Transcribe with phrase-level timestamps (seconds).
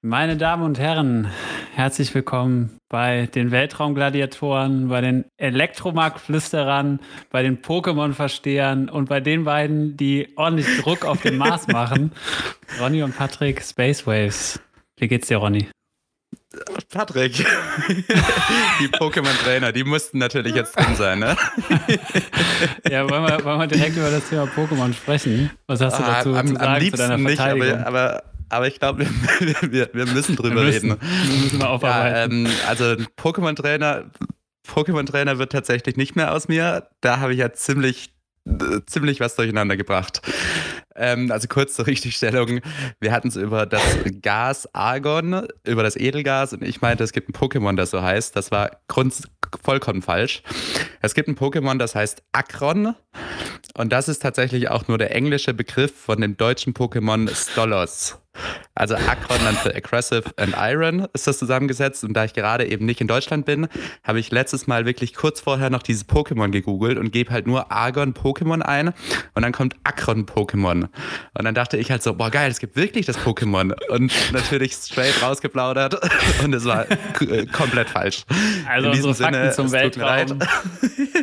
[0.00, 1.26] Meine Damen und Herren,
[1.74, 7.00] herzlich willkommen bei den Weltraumgladiatoren, bei den Elektromarktflüsterern,
[7.30, 12.12] bei den Pokémon-Verstehern und bei den beiden, die ordentlich Druck auf den Mars machen.
[12.80, 14.60] Ronny und Patrick, Space Waves.
[14.98, 15.68] Wie geht's dir, Ronny?
[16.92, 17.32] Patrick,
[18.80, 21.36] die Pokémon-Trainer, die mussten natürlich jetzt drin sein, ne?
[22.88, 25.50] ja, wollen wir, wollen wir direkt über das Thema Pokémon sprechen?
[25.66, 27.68] Was hast du ah, dazu am, zu sagen am liebsten zu deiner Verteidigung?
[27.68, 29.06] Nicht, aber, aber aber ich glaube,
[29.40, 31.08] wir, wir, wir, müssen drüber wir müssen, reden.
[31.24, 32.46] Wir müssen mal aufarbeiten.
[32.46, 32.84] Ja, ähm, also
[33.16, 34.10] Pokémon-Trainer,
[34.66, 36.88] Pokémon-Trainer wird tatsächlich nicht mehr aus mir.
[37.00, 38.12] Da habe ich ja ziemlich,
[38.46, 40.22] äh, ziemlich was durcheinander gebracht.
[40.98, 42.60] Ähm, also kurz zur Richtigstellung.
[43.00, 43.82] Wir hatten es über das
[44.20, 48.34] Gas Argon, über das Edelgas und ich meinte, es gibt ein Pokémon, das so heißt.
[48.34, 48.80] Das war
[49.62, 50.42] vollkommen falsch.
[51.00, 52.94] Es gibt ein Pokémon, das heißt Akron
[53.74, 58.18] und das ist tatsächlich auch nur der englische Begriff von dem deutschen Pokémon Stolos.
[58.74, 62.04] Also Akron dann für Aggressive and Iron ist das zusammengesetzt.
[62.04, 63.68] Und da ich gerade eben nicht in Deutschland bin,
[64.04, 67.72] habe ich letztes Mal wirklich kurz vorher noch dieses Pokémon gegoogelt und gebe halt nur
[67.72, 68.92] Argon Pokémon ein
[69.34, 70.88] und dann kommt Akron Pokémon.
[71.34, 73.72] Und dann dachte ich halt so, boah geil, es gibt wirklich das Pokémon.
[73.90, 76.00] Und natürlich straight rausgeplaudert
[76.44, 78.24] und es war äh, komplett falsch.
[78.68, 80.38] Also unsere Fakten Sinne, zum Weltraum.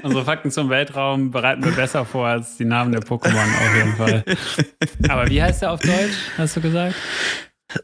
[0.03, 3.95] unsere Fakten zum Weltraum bereiten wir besser vor als die Namen der Pokémon auf jeden
[3.95, 4.23] Fall.
[5.09, 6.95] Aber wie heißt der auf Deutsch, hast du gesagt?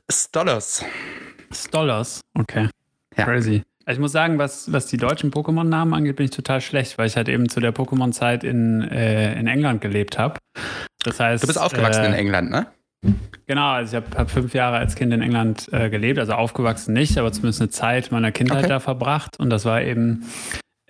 [0.09, 0.83] Stolos.
[1.51, 2.69] Stolos, okay.
[3.17, 3.25] Ja.
[3.25, 3.63] Crazy.
[3.85, 7.07] Also ich muss sagen, was, was die deutschen Pokémon-Namen angeht, bin ich total schlecht, weil
[7.07, 10.39] ich halt eben zu der Pokémon-Zeit in, äh, in England gelebt habe.
[11.03, 11.43] Das heißt.
[11.43, 12.67] Du bist aufgewachsen äh, in England, ne?
[13.47, 16.93] Genau, also ich habe hab fünf Jahre als Kind in England äh, gelebt, also aufgewachsen
[16.93, 18.69] nicht, aber zumindest eine Zeit meiner Kindheit okay.
[18.69, 19.39] da verbracht.
[19.39, 20.25] Und das war eben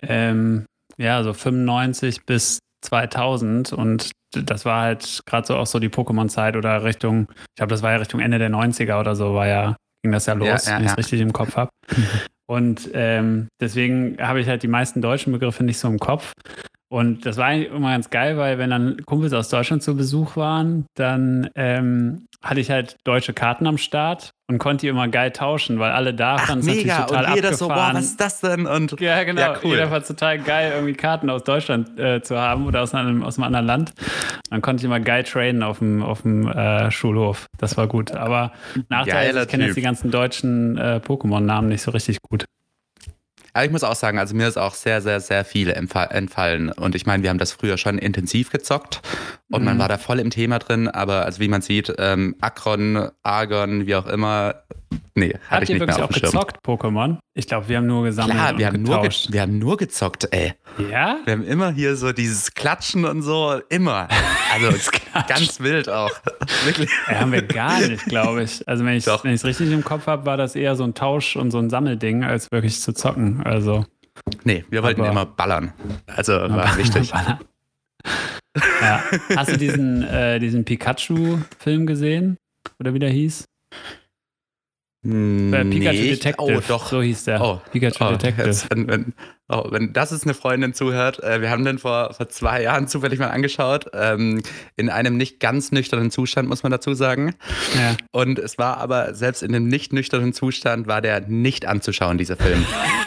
[0.02, 0.66] ähm,
[0.98, 6.56] ja so 95 bis 2000 und das war halt gerade so auch so die Pokémon-Zeit
[6.56, 9.76] oder Richtung, ich glaube, das war ja Richtung Ende der 90er oder so, war ja,
[10.02, 10.96] ging das ja los, ja, ja, wenn ich es ja.
[10.96, 11.70] richtig im Kopf habe.
[12.46, 16.32] Und ähm, deswegen habe ich halt die meisten deutschen Begriffe nicht so im Kopf.
[16.92, 20.36] Und das war eigentlich immer ganz geil, weil wenn dann Kumpels aus Deutschland zu Besuch
[20.36, 25.30] waren, dann ähm, hatte ich halt deutsche Karten am Start und konnte die immer geil
[25.30, 27.56] tauschen, weil alle da fanden es natürlich total und jeder abgefahren.
[27.56, 28.66] so, boah, was ist das denn?
[28.66, 29.40] Und ja, genau.
[29.40, 29.70] Ja, cool.
[29.70, 33.22] Jeder fand es total geil, irgendwie Karten aus Deutschland äh, zu haben oder aus einem,
[33.22, 33.92] aus einem anderen Land.
[34.50, 37.46] Dann konnte ich immer geil trainen auf dem, auf dem äh, Schulhof.
[37.56, 38.12] Das war gut.
[38.12, 38.52] Aber
[38.90, 42.44] Nachteil ist, ich kenne jetzt die ganzen deutschen äh, Pokémon-Namen nicht so richtig gut.
[43.52, 46.72] Aber ich muss auch sagen, also mir ist auch sehr, sehr, sehr viel entfallen.
[46.72, 49.00] Und ich meine, wir haben das früher schon intensiv gezockt
[49.50, 49.66] und mhm.
[49.66, 50.88] man war da voll im Thema drin.
[50.88, 54.54] Aber also wie man sieht, ähm, Akron, Argon, wie auch immer,
[55.14, 57.18] Nee, hatte Habt ich nicht wirklich mehr auf auch gezockt, Pokémon?
[57.34, 58.36] Ich glaube, wir haben nur gesammelt.
[58.36, 60.54] Klar, wir, haben nur, wir haben nur gezockt, ey.
[60.90, 61.18] Ja?
[61.24, 64.08] Wir haben immer hier so dieses Klatschen und so, immer.
[64.52, 64.90] Also
[65.28, 66.10] ganz wild auch.
[66.64, 66.90] Wirklich.
[67.08, 68.66] Ja, haben wir gar nicht, glaube ich.
[68.68, 71.50] Also, wenn ich es richtig im Kopf habe, war das eher so ein Tausch und
[71.50, 73.42] so ein Sammelding, als wirklich zu zocken.
[73.44, 73.86] Also.
[74.44, 75.72] Nee, wir wollten immer ballern.
[76.06, 77.10] Also war wichtig.
[78.80, 79.02] ja.
[79.36, 82.36] Hast du diesen, äh, diesen Pikachu-Film gesehen?
[82.78, 83.46] Oder wie der hieß?
[85.04, 85.64] Nee.
[85.64, 86.56] Pikachu Detective.
[86.58, 86.86] Oh, doch.
[86.86, 87.42] So hieß der.
[87.42, 87.60] Oh.
[87.72, 88.46] Pikachu oh, Detective.
[88.46, 89.14] Jetzt, wenn, wenn,
[89.48, 92.86] oh, wenn das ist eine Freundin zuhört, äh, wir haben den vor, vor zwei Jahren
[92.86, 93.86] zufällig mal angeschaut.
[93.94, 94.42] Ähm,
[94.76, 97.34] in einem nicht ganz nüchternen Zustand, muss man dazu sagen.
[97.74, 97.96] Ja.
[98.12, 102.36] Und es war aber, selbst in einem nicht nüchternen Zustand, war der nicht anzuschauen, dieser
[102.36, 102.64] Film.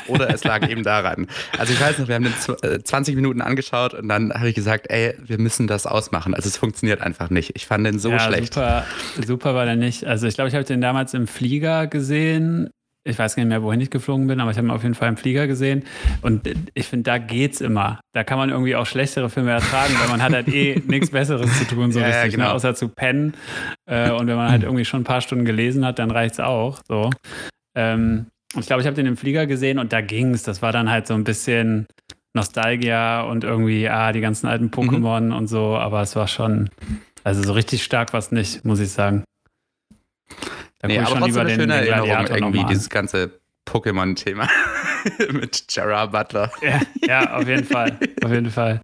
[0.08, 1.28] Oder es lag eben daran.
[1.58, 4.56] Also ich weiß noch, wir haben den 20 äh, Minuten angeschaut und dann habe ich
[4.56, 6.34] gesagt, ey, wir müssen das ausmachen.
[6.34, 7.54] Also es funktioniert einfach nicht.
[7.56, 8.54] Ich fand den so ja, schlecht.
[8.54, 8.86] Super,
[9.26, 10.04] super war der nicht.
[10.04, 12.70] Also ich glaube, ich habe den damals im Flieger gesehen.
[13.08, 14.96] Ich weiß gar nicht mehr, wohin ich geflogen bin, aber ich habe ihn auf jeden
[14.96, 15.84] Fall im Flieger gesehen.
[16.24, 18.00] Und ich finde, da geht's immer.
[18.14, 21.60] Da kann man irgendwie auch schlechtere Filme ertragen, weil man hat halt eh nichts Besseres
[21.60, 22.32] zu tun, so ja, richtig, ja, ne?
[22.32, 22.46] genau.
[22.46, 22.54] ne?
[22.54, 23.36] außer zu pennen.
[23.86, 26.80] Äh, und wenn man halt irgendwie schon ein paar Stunden gelesen hat, dann reicht's auch.
[26.88, 27.12] So.
[27.78, 28.26] Ähm,
[28.58, 30.42] ich glaube, ich habe den im Flieger gesehen und da ging es.
[30.42, 31.86] Das war dann halt so ein bisschen
[32.36, 35.34] Nostalgia und irgendwie, ah, die ganzen alten Pokémon mhm.
[35.34, 36.70] und so, aber es war schon,
[37.24, 39.24] also so richtig stark war es nicht, muss ich sagen.
[40.88, 44.48] Da nee, aber schon trotzdem eine schöne Erinnerung irgendwie, dieses ganze Pokémon-Thema.
[45.32, 46.52] mit Gerard Butler.
[46.62, 47.98] Ja, ja, auf jeden Fall.
[48.24, 48.82] Auf jeden Fall.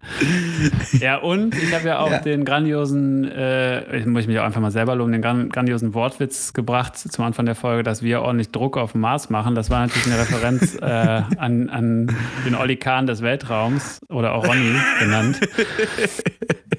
[0.92, 2.18] Ja, und ich habe ja auch ja.
[2.18, 6.96] den grandiosen, äh, ich muss mich auch einfach mal selber loben, den grandiosen Wortwitz gebracht
[6.96, 9.54] zum Anfang der Folge, dass wir ordentlich Druck auf dem Mars machen.
[9.54, 12.16] Das war natürlich eine Referenz äh, an, an
[12.46, 15.40] den Olli Kahn des Weltraums oder auch Ronny genannt.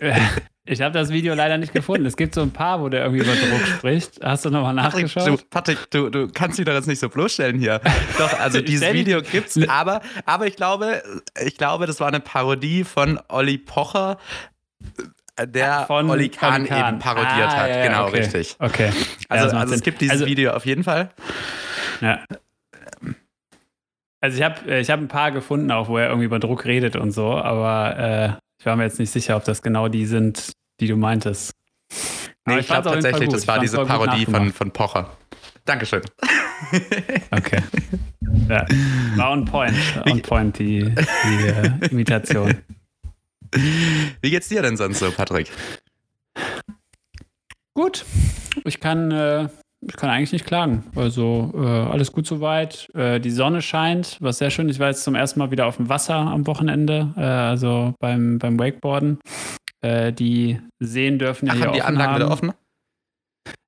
[0.65, 2.05] Ich habe das Video leider nicht gefunden.
[2.05, 4.23] Es gibt so ein paar, wo der irgendwie über Druck spricht.
[4.23, 5.25] Hast du nochmal nachgeschaut?
[5.25, 7.81] Patrick, du, Patrick du, du, kannst dich doch jetzt nicht so bloßstellen hier.
[8.17, 11.03] Doch, also dieses Video gibt's, aber, aber ich glaube,
[11.45, 14.17] ich glaube, das war eine Parodie von Olli Pocher
[15.41, 17.69] der von Oli Kahn, eben parodiert ah, hat.
[17.69, 18.19] Ja, genau, okay.
[18.19, 18.55] richtig.
[18.59, 18.91] Okay.
[19.29, 21.09] Also, ja, also es gibt dieses also, Video auf jeden Fall.
[22.01, 22.19] Ja.
[24.21, 26.95] Also ich habe ich hab ein paar gefunden, auch wo er irgendwie über Druck redet
[26.95, 30.53] und so, aber äh, ich war mir jetzt nicht sicher, ob das genau die sind,
[30.79, 31.51] die du meintest.
[32.45, 35.17] Nee, ich, ich glaube tatsächlich, das war diese Parodie von, von Pocher.
[35.65, 36.01] Dankeschön.
[37.31, 37.61] Okay.
[38.47, 38.65] Ja,
[39.17, 39.75] war on point.
[40.05, 42.55] On point, die, die äh, Imitation.
[43.51, 45.51] Wie geht's dir denn sonst so, Patrick?
[47.73, 48.05] Gut.
[48.63, 49.49] Ich kann, äh,
[49.87, 50.83] ich kann eigentlich nicht klagen.
[50.95, 52.89] Also äh, alles gut soweit.
[52.93, 54.69] Äh, die Sonne scheint, was sehr schön.
[54.69, 58.39] Ich war jetzt zum ersten Mal wieder auf dem Wasser am Wochenende, äh, also beim,
[58.39, 59.19] beim Wakeboarden.
[59.81, 62.53] Äh, die Seen dürfen ja Ach, hier haben die Anlagen wieder offen?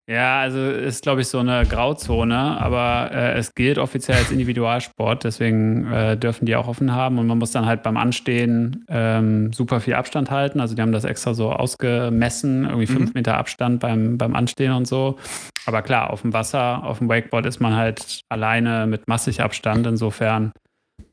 [0.07, 5.23] Ja, also ist, glaube ich, so eine Grauzone, aber äh, es gilt offiziell als Individualsport,
[5.23, 9.51] deswegen äh, dürfen die auch offen haben und man muss dann halt beim Anstehen ähm,
[9.51, 10.59] super viel Abstand halten.
[10.59, 13.13] Also die haben das extra so ausgemessen, irgendwie fünf mhm.
[13.15, 15.17] Meter Abstand beim, beim Anstehen und so.
[15.65, 19.87] Aber klar, auf dem Wasser, auf dem Wakeboard ist man halt alleine mit massig Abstand,
[19.87, 20.51] insofern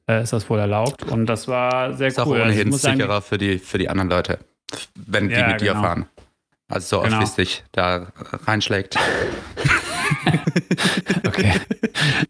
[0.07, 1.05] äh, ist das wohl erlaubt.
[1.05, 2.37] Und das war sehr ist cool.
[2.37, 4.39] Ist auch ohnehin also sicherer sagen, für, die, für die anderen Leute,
[5.07, 5.83] wenn die ja, mit dir genau.
[5.83, 6.07] fahren.
[6.73, 7.23] Also so genau.
[7.23, 8.07] dich da
[8.47, 8.97] reinschlägt.
[11.27, 11.53] okay.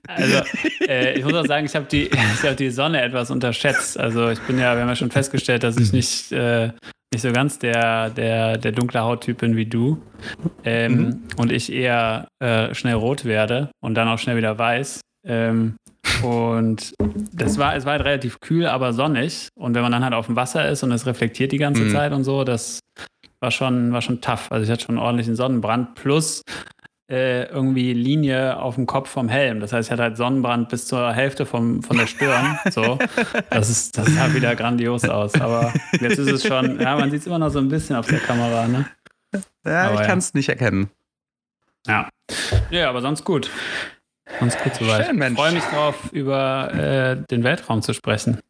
[0.09, 0.43] Also
[0.89, 3.99] äh, ich muss auch sagen, ich habe die, hab die Sonne etwas unterschätzt.
[3.99, 6.73] Also ich bin ja, wir haben ja schon festgestellt, dass ich nicht, äh,
[7.13, 10.03] nicht so ganz der, der, der dunkle Hauttyp bin wie du.
[10.65, 11.23] Ähm, mhm.
[11.37, 15.03] Und ich eher äh, schnell rot werde und dann auch schnell wieder weiß.
[15.25, 15.77] Ähm,
[16.25, 16.95] und
[17.33, 19.47] das war, es war halt relativ kühl, aber sonnig.
[19.55, 21.91] Und wenn man dann halt auf dem Wasser ist und es reflektiert die ganze mhm.
[21.91, 22.81] Zeit und so, das
[23.43, 24.51] war schon, war schon tough.
[24.51, 26.43] Also ich hatte schon einen ordentlichen Sonnenbrand plus
[27.11, 29.61] äh, irgendwie Linie auf dem Kopf vom Helm.
[29.61, 32.59] Das heißt, ich hatte halt Sonnenbrand bis zur Hälfte vom, von der Stirn.
[32.71, 32.99] So.
[33.51, 35.35] Das, ist, das sah wieder grandios aus.
[35.35, 38.07] Aber jetzt ist es schon, ja, man sieht es immer noch so ein bisschen auf
[38.07, 38.87] der Kamera, ne?
[39.67, 40.91] Ja, aber ich kann es nicht erkennen.
[41.87, 42.09] Ja.
[42.71, 43.51] Ja, aber sonst gut.
[44.39, 45.07] Sonst gut soweit.
[45.07, 45.33] Schön, Mensch.
[45.33, 48.41] Ich freue mich drauf, über äh, den Weltraum zu sprechen.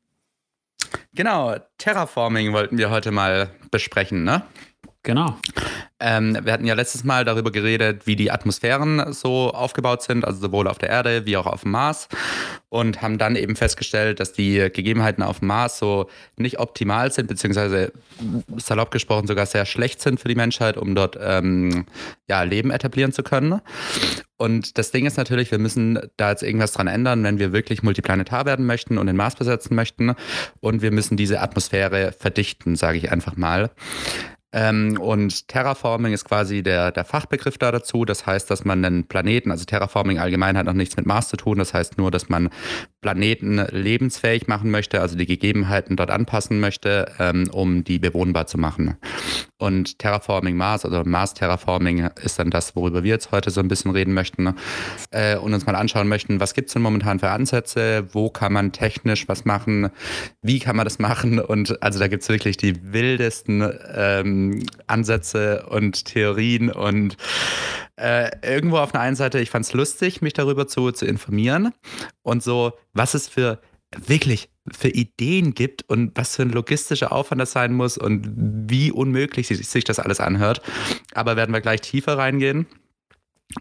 [1.14, 4.42] Genau, Terraforming wollten wir heute mal besprechen, ne?
[5.04, 5.36] Genau.
[5.98, 10.40] Ähm, wir hatten ja letztes Mal darüber geredet, wie die Atmosphären so aufgebaut sind, also
[10.40, 12.08] sowohl auf der Erde wie auch auf dem Mars.
[12.68, 17.26] Und haben dann eben festgestellt, dass die Gegebenheiten auf dem Mars so nicht optimal sind,
[17.26, 17.92] beziehungsweise
[18.56, 21.84] salopp gesprochen sogar sehr schlecht sind für die Menschheit, um dort ähm,
[22.28, 23.60] ja, Leben etablieren zu können.
[24.36, 27.82] Und das Ding ist natürlich, wir müssen da jetzt irgendwas dran ändern, wenn wir wirklich
[27.82, 30.14] multiplanetar werden möchten und den Mars besetzen möchten.
[30.60, 33.70] Und wir müssen diese Atmosphäre verdichten, sage ich einfach mal.
[34.52, 38.04] Ähm, und Terraforming ist quasi der, der Fachbegriff da dazu.
[38.04, 41.36] Das heißt, dass man einen Planeten, also Terraforming allgemein hat noch nichts mit Mars zu
[41.36, 41.58] tun.
[41.58, 42.50] Das heißt nur, dass man
[43.02, 48.58] Planeten lebensfähig machen möchte, also die Gegebenheiten dort anpassen möchte, ähm, um die bewohnbar zu
[48.58, 48.96] machen.
[49.58, 53.68] Und Terraforming Mars, also Mars Terraforming ist dann das, worüber wir jetzt heute so ein
[53.68, 54.54] bisschen reden möchten
[55.10, 58.52] äh, und uns mal anschauen möchten, was gibt es denn momentan für Ansätze, wo kann
[58.52, 59.90] man technisch was machen,
[60.40, 61.40] wie kann man das machen?
[61.40, 67.16] Und also da gibt es wirklich die wildesten ähm, Ansätze und Theorien und
[67.96, 71.72] äh, irgendwo auf einer einen Seite, ich fand es lustig, mich darüber zu, zu informieren.
[72.22, 73.60] Und so, was es für
[74.06, 78.32] wirklich für Ideen gibt und was für ein logistischer Aufwand das sein muss und
[78.70, 80.62] wie unmöglich sich das alles anhört.
[81.14, 82.66] Aber werden wir gleich tiefer reingehen.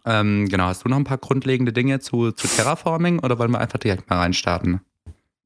[0.05, 3.59] Ähm, genau, hast du noch ein paar grundlegende Dinge zu, zu Terraforming oder wollen wir
[3.59, 4.81] einfach direkt mal reinstarten?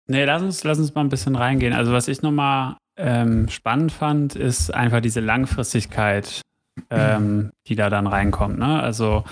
[0.08, 1.74] Nee, lass uns, lass uns mal ein bisschen reingehen.
[1.74, 6.42] Also, was ich nochmal ähm, spannend fand, ist einfach diese Langfristigkeit,
[6.90, 8.60] ähm, die da dann reinkommt.
[8.60, 8.82] Ne?
[8.82, 9.24] Also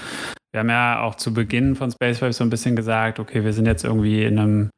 [0.51, 3.53] wir haben ja auch zu Beginn von Space Wave so ein bisschen gesagt, okay, wir
[3.53, 4.69] sind jetzt irgendwie in einem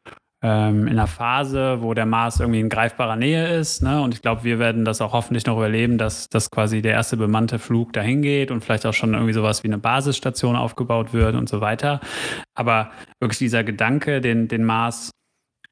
[0.46, 3.82] ähm, in einer Phase, wo der Mars irgendwie in greifbarer Nähe ist.
[3.82, 4.00] Ne?
[4.02, 7.18] Und ich glaube, wir werden das auch hoffentlich noch überleben, dass, dass quasi der erste
[7.18, 11.34] bemannte Flug dahin geht und vielleicht auch schon irgendwie sowas wie eine Basisstation aufgebaut wird
[11.34, 12.00] und so weiter.
[12.54, 15.10] Aber wirklich dieser Gedanke, den, den Mars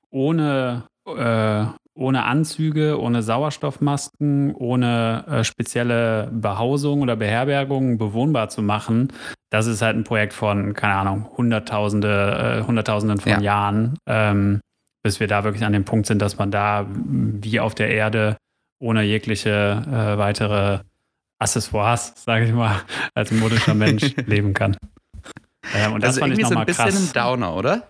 [0.10, 9.10] ohne äh, ohne Anzüge, ohne Sauerstoffmasken, ohne äh, spezielle Behausung oder Beherbergung bewohnbar zu machen,
[9.52, 13.40] das ist halt ein Projekt von, keine Ahnung, Hunderttausende, äh, Hunderttausenden von ja.
[13.40, 14.62] Jahren, ähm,
[15.04, 18.38] bis wir da wirklich an dem Punkt sind, dass man da wie auf der Erde
[18.80, 20.80] ohne jegliche äh, weitere
[21.40, 22.82] Accessoires, sage ich mal,
[23.14, 24.76] als modischer Mensch leben kann.
[25.76, 27.10] Ähm, und das also fand ich nochmal so ein bisschen krass.
[27.10, 27.88] ein Downer, oder?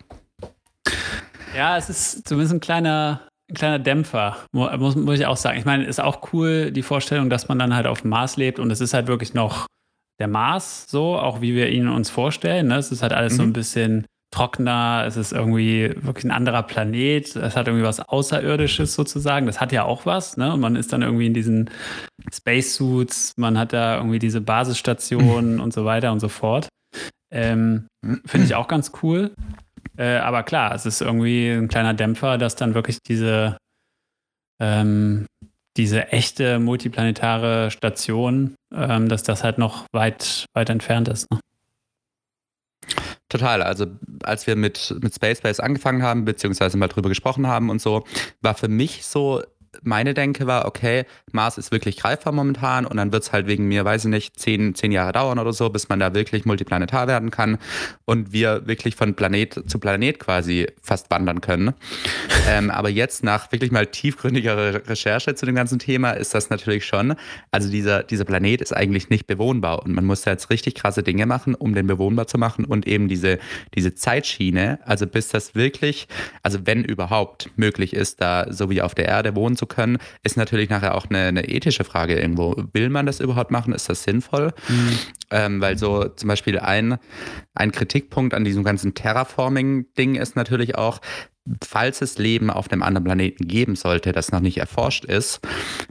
[1.56, 3.22] Ja, es ist zumindest ein kleiner,
[3.54, 5.58] ein kleiner Dämpfer, muss, muss ich auch sagen.
[5.58, 8.60] Ich meine, ist auch cool, die Vorstellung, dass man dann halt auf dem Mars lebt
[8.60, 9.68] und es ist halt wirklich noch
[10.20, 12.68] der Mars, so, auch wie wir ihn uns vorstellen.
[12.68, 12.78] Ne?
[12.78, 13.38] Es ist halt alles mhm.
[13.38, 18.00] so ein bisschen trockener, es ist irgendwie wirklich ein anderer Planet, es hat irgendwie was
[18.00, 19.46] Außerirdisches sozusagen.
[19.46, 20.52] Das hat ja auch was, ne?
[20.54, 21.70] Und man ist dann irgendwie in diesen
[22.34, 26.68] Spacesuits, man hat da irgendwie diese Basisstationen und so weiter und so fort.
[27.32, 27.88] Ähm,
[28.26, 29.36] Finde ich auch ganz cool.
[29.98, 33.58] Äh, aber klar, es ist irgendwie ein kleiner Dämpfer, dass dann wirklich diese,
[34.60, 35.26] ähm,
[35.78, 41.30] diese echte multiplanetare Station, ähm, dass das halt noch weit, weit entfernt ist.
[41.32, 41.40] Ne?
[43.30, 43.64] Total.
[43.64, 43.88] Also
[44.24, 48.04] als wir mit, mit Space Base angefangen haben, beziehungsweise mal drüber gesprochen haben und so,
[48.42, 49.42] war für mich so
[49.82, 53.68] meine Denke war, okay, Mars ist wirklich greifbar momentan und dann wird es halt wegen
[53.68, 57.08] mir, weiß ich nicht, zehn, zehn Jahre dauern oder so, bis man da wirklich multiplanetar
[57.08, 57.58] werden kann
[58.06, 61.74] und wir wirklich von Planet zu Planet quasi fast wandern können.
[62.50, 66.86] ähm, aber jetzt nach wirklich mal tiefgründiger Recherche zu dem ganzen Thema ist das natürlich
[66.86, 67.16] schon,
[67.52, 71.04] also dieser, dieser Planet ist eigentlich nicht bewohnbar und man muss da jetzt richtig krasse
[71.04, 73.40] Dinge machen, um den bewohnbar zu machen und eben diese,
[73.76, 76.08] diese Zeitschiene, also bis das wirklich,
[76.44, 80.38] also wenn überhaupt möglich ist, da so wie auf der Erde wohnen zu können, ist
[80.38, 82.56] natürlich nachher auch eine, eine ethische Frage irgendwo.
[82.74, 83.74] Will man das überhaupt machen?
[83.74, 84.54] Ist das sinnvoll?
[84.68, 85.00] Mhm.
[85.32, 86.98] Ähm, weil so zum Beispiel ein,
[87.54, 91.00] ein Kritikpunkt an diesem ganzen Terraforming-Ding ist natürlich auch,
[91.64, 95.42] falls es Leben auf einem anderen Planeten geben sollte, das noch nicht erforscht ist,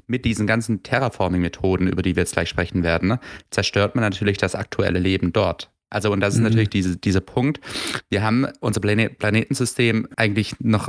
[0.06, 3.18] mit diesen ganzen Terraforming-Methoden, über die wir jetzt gleich sprechen werden,
[3.50, 5.70] zerstört man natürlich das aktuelle Leben dort.
[5.92, 6.44] Also, und das ist mhm.
[6.44, 7.60] natürlich diese, dieser Punkt.
[8.08, 10.88] Wir haben unser Planet Planetensystem eigentlich noch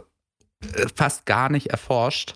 [0.95, 2.35] fast gar nicht erforscht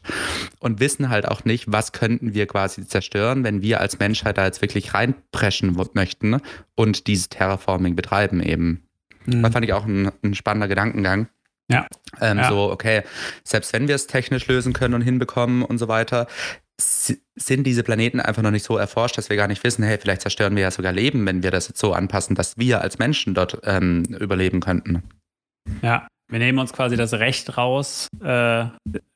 [0.59, 4.45] und wissen halt auch nicht, was könnten wir quasi zerstören, wenn wir als Menschheit da
[4.45, 6.41] jetzt wirklich reinpreschen möchten
[6.75, 8.87] und dieses Terraforming betreiben eben.
[9.25, 9.43] Mhm.
[9.43, 11.27] Das fand ich auch ein, ein spannender Gedankengang.
[11.69, 11.87] Ja.
[12.21, 12.49] Ähm, ja.
[12.49, 13.03] So, okay,
[13.43, 16.27] selbst wenn wir es technisch lösen können und hinbekommen und so weiter,
[16.79, 20.21] sind diese Planeten einfach noch nicht so erforscht, dass wir gar nicht wissen, hey, vielleicht
[20.21, 23.33] zerstören wir ja sogar Leben, wenn wir das jetzt so anpassen, dass wir als Menschen
[23.33, 25.03] dort ähm, überleben könnten.
[25.81, 28.65] Ja, wir nehmen uns quasi das Recht raus, äh,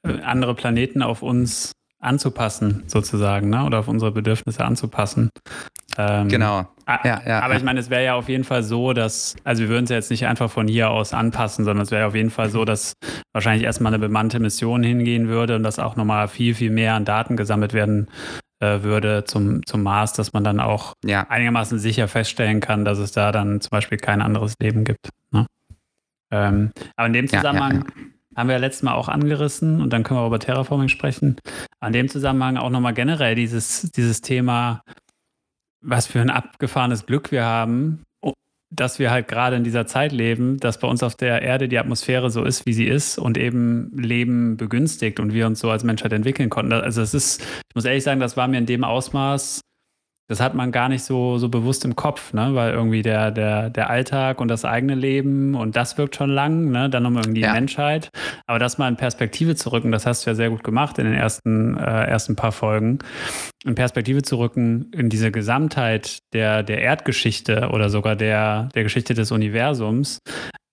[0.04, 3.64] andere Planeten auf uns anzupassen, sozusagen, ne?
[3.64, 5.30] oder auf unsere Bedürfnisse anzupassen.
[5.98, 6.68] Ähm, genau.
[6.88, 7.58] Ja, ja, aber ja.
[7.58, 9.98] ich meine, es wäre ja auf jeden Fall so, dass, also wir würden es ja
[9.98, 12.94] jetzt nicht einfach von hier aus anpassen, sondern es wäre auf jeden Fall so, dass
[13.34, 17.06] wahrscheinlich erstmal eine bemannte Mission hingehen würde und dass auch nochmal viel, viel mehr an
[17.06, 18.10] Daten gesammelt werden
[18.60, 20.94] äh, würde zum, zum Mars, dass man dann auch
[21.30, 25.10] einigermaßen sicher feststellen kann, dass es da dann zum Beispiel kein anderes Leben gibt.
[25.32, 25.46] Ne?
[26.32, 28.38] Ähm, aber in dem Zusammenhang ja, ja, ja.
[28.38, 31.36] haben wir ja letztes Mal auch angerissen und dann können wir auch über Terraforming sprechen.
[31.80, 34.84] An dem Zusammenhang auch nochmal generell dieses, dieses Thema,
[35.82, 38.04] was für ein abgefahrenes Glück wir haben,
[38.74, 41.78] dass wir halt gerade in dieser Zeit leben, dass bei uns auf der Erde die
[41.78, 45.84] Atmosphäre so ist, wie sie ist und eben Leben begünstigt und wir uns so als
[45.84, 46.72] Menschheit entwickeln konnten.
[46.72, 49.60] Also es ist, ich muss ehrlich sagen, das war mir in dem Ausmaß
[50.32, 52.56] das hat man gar nicht so, so bewusst im Kopf, ne?
[52.56, 56.72] weil irgendwie der, der, der Alltag und das eigene Leben und das wirkt schon lang,
[56.72, 56.90] ne?
[56.90, 57.50] dann nochmal irgendwie ja.
[57.50, 58.10] die Menschheit.
[58.48, 61.04] Aber das mal in Perspektive zu rücken, das hast du ja sehr gut gemacht in
[61.04, 63.00] den ersten, äh, ersten paar Folgen,
[63.66, 69.14] in Perspektive zu rücken in diese Gesamtheit der, der Erdgeschichte oder sogar der, der Geschichte
[69.14, 70.20] des Universums.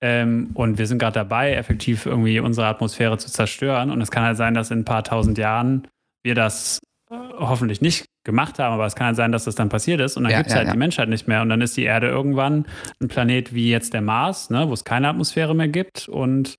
[0.00, 3.90] Ähm, und wir sind gerade dabei, effektiv irgendwie unsere Atmosphäre zu zerstören.
[3.90, 5.88] Und es kann halt sein, dass in ein paar tausend Jahren
[6.22, 6.78] wir das
[7.10, 10.24] hoffentlich nicht gemacht haben, aber es kann halt sein, dass das dann passiert ist und
[10.24, 10.72] dann ja, gibt es ja, halt ja.
[10.72, 12.66] die Menschheit nicht mehr und dann ist die Erde irgendwann
[13.00, 16.56] ein Planet wie jetzt der Mars, ne, wo es keine Atmosphäre mehr gibt und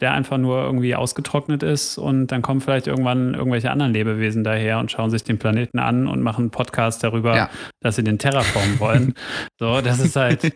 [0.00, 4.78] der einfach nur irgendwie ausgetrocknet ist und dann kommen vielleicht irgendwann irgendwelche anderen Lebewesen daher
[4.78, 7.50] und schauen sich den Planeten an und machen einen Podcast darüber, ja.
[7.80, 9.14] dass sie den terraformen wollen.
[9.58, 10.52] so, das ist halt,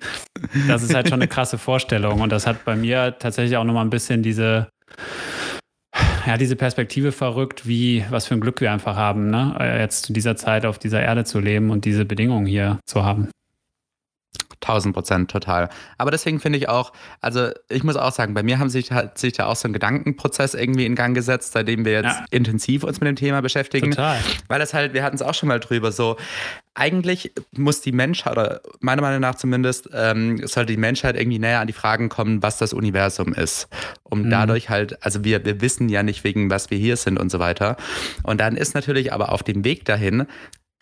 [0.68, 3.84] das ist halt schon eine krasse Vorstellung und das hat bei mir tatsächlich auch nochmal
[3.84, 4.68] ein bisschen diese
[6.26, 9.56] ja, diese Perspektive verrückt, wie, was für ein Glück wir einfach haben, ne?
[9.58, 13.04] Äh, jetzt zu dieser Zeit auf dieser Erde zu leben und diese Bedingungen hier zu
[13.04, 13.28] haben.
[14.62, 15.68] 1000 Prozent total.
[15.98, 19.18] Aber deswegen finde ich auch, also ich muss auch sagen, bei mir haben sich, hat
[19.18, 22.24] sich da auch so ein Gedankenprozess irgendwie in Gang gesetzt, seitdem wir jetzt ja.
[22.30, 23.90] intensiv uns mit dem Thema beschäftigen.
[23.90, 24.18] Total.
[24.48, 26.16] Weil das halt, wir hatten es auch schon mal drüber, so
[26.74, 31.60] eigentlich muss die Menschheit, oder meiner Meinung nach zumindest, ähm, sollte die Menschheit irgendwie näher
[31.60, 33.68] an die Fragen kommen, was das Universum ist.
[34.04, 34.30] Um mhm.
[34.30, 37.38] dadurch halt, also wir, wir wissen ja nicht, wegen was wir hier sind und so
[37.38, 37.76] weiter.
[38.22, 40.26] Und dann ist natürlich aber auf dem Weg dahin,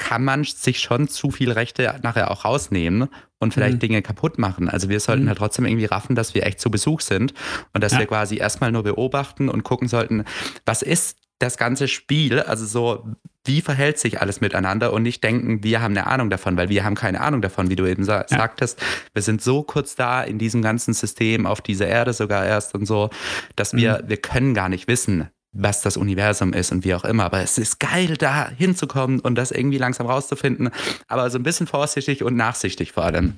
[0.01, 3.81] kann man sich schon zu viel Rechte nachher auch rausnehmen und vielleicht mhm.
[3.81, 4.71] Dinge kaputt machen.
[4.71, 5.29] Also wir sollten mhm.
[5.29, 7.35] halt trotzdem irgendwie raffen, dass wir echt zu Besuch sind
[7.75, 7.99] und dass ja.
[7.99, 10.25] wir quasi erstmal nur beobachten und gucken sollten,
[10.65, 13.09] was ist das ganze Spiel, also so,
[13.45, 16.83] wie verhält sich alles miteinander und nicht denken, wir haben eine Ahnung davon, weil wir
[16.83, 18.39] haben keine Ahnung davon, wie du eben sa ja.
[18.39, 18.83] sagtest.
[19.13, 22.87] Wir sind so kurz da in diesem ganzen System, auf dieser Erde sogar erst und
[22.87, 23.11] so,
[23.55, 24.09] dass wir, mhm.
[24.09, 27.25] wir können gar nicht wissen, was das Universum ist und wie auch immer.
[27.25, 30.71] Aber es ist geil, da hinzukommen und das irgendwie langsam rauszufinden.
[31.09, 33.35] Aber so ein bisschen vorsichtig und nachsichtig vor allem.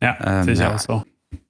[0.00, 0.74] Ja, ähm, sicher ja.
[0.74, 1.04] auch so.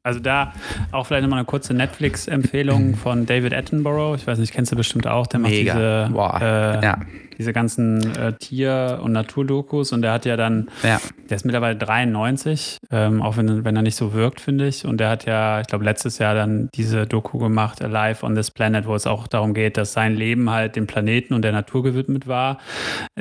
[0.05, 0.53] Also da
[0.91, 4.17] auch vielleicht nochmal eine kurze Netflix-Empfehlung von David Attenborough.
[4.17, 5.29] Ich weiß nicht, kennst du bestimmt auch.
[5.29, 5.75] Der macht Mega.
[5.75, 6.41] diese Boah.
[6.41, 6.99] Äh, ja
[7.43, 11.01] diese ganzen äh, Tier- und Naturdokus und der hat ja dann, ja.
[11.29, 14.87] der ist mittlerweile 93, ähm, auch wenn, wenn er nicht so wirkt, finde ich.
[14.87, 18.53] Und der hat ja, ich glaube, letztes Jahr dann diese Doku gemacht, Alive on this
[18.53, 21.83] Planet, wo es auch darum geht, dass sein Leben halt dem Planeten und der Natur
[21.83, 22.59] gewidmet war.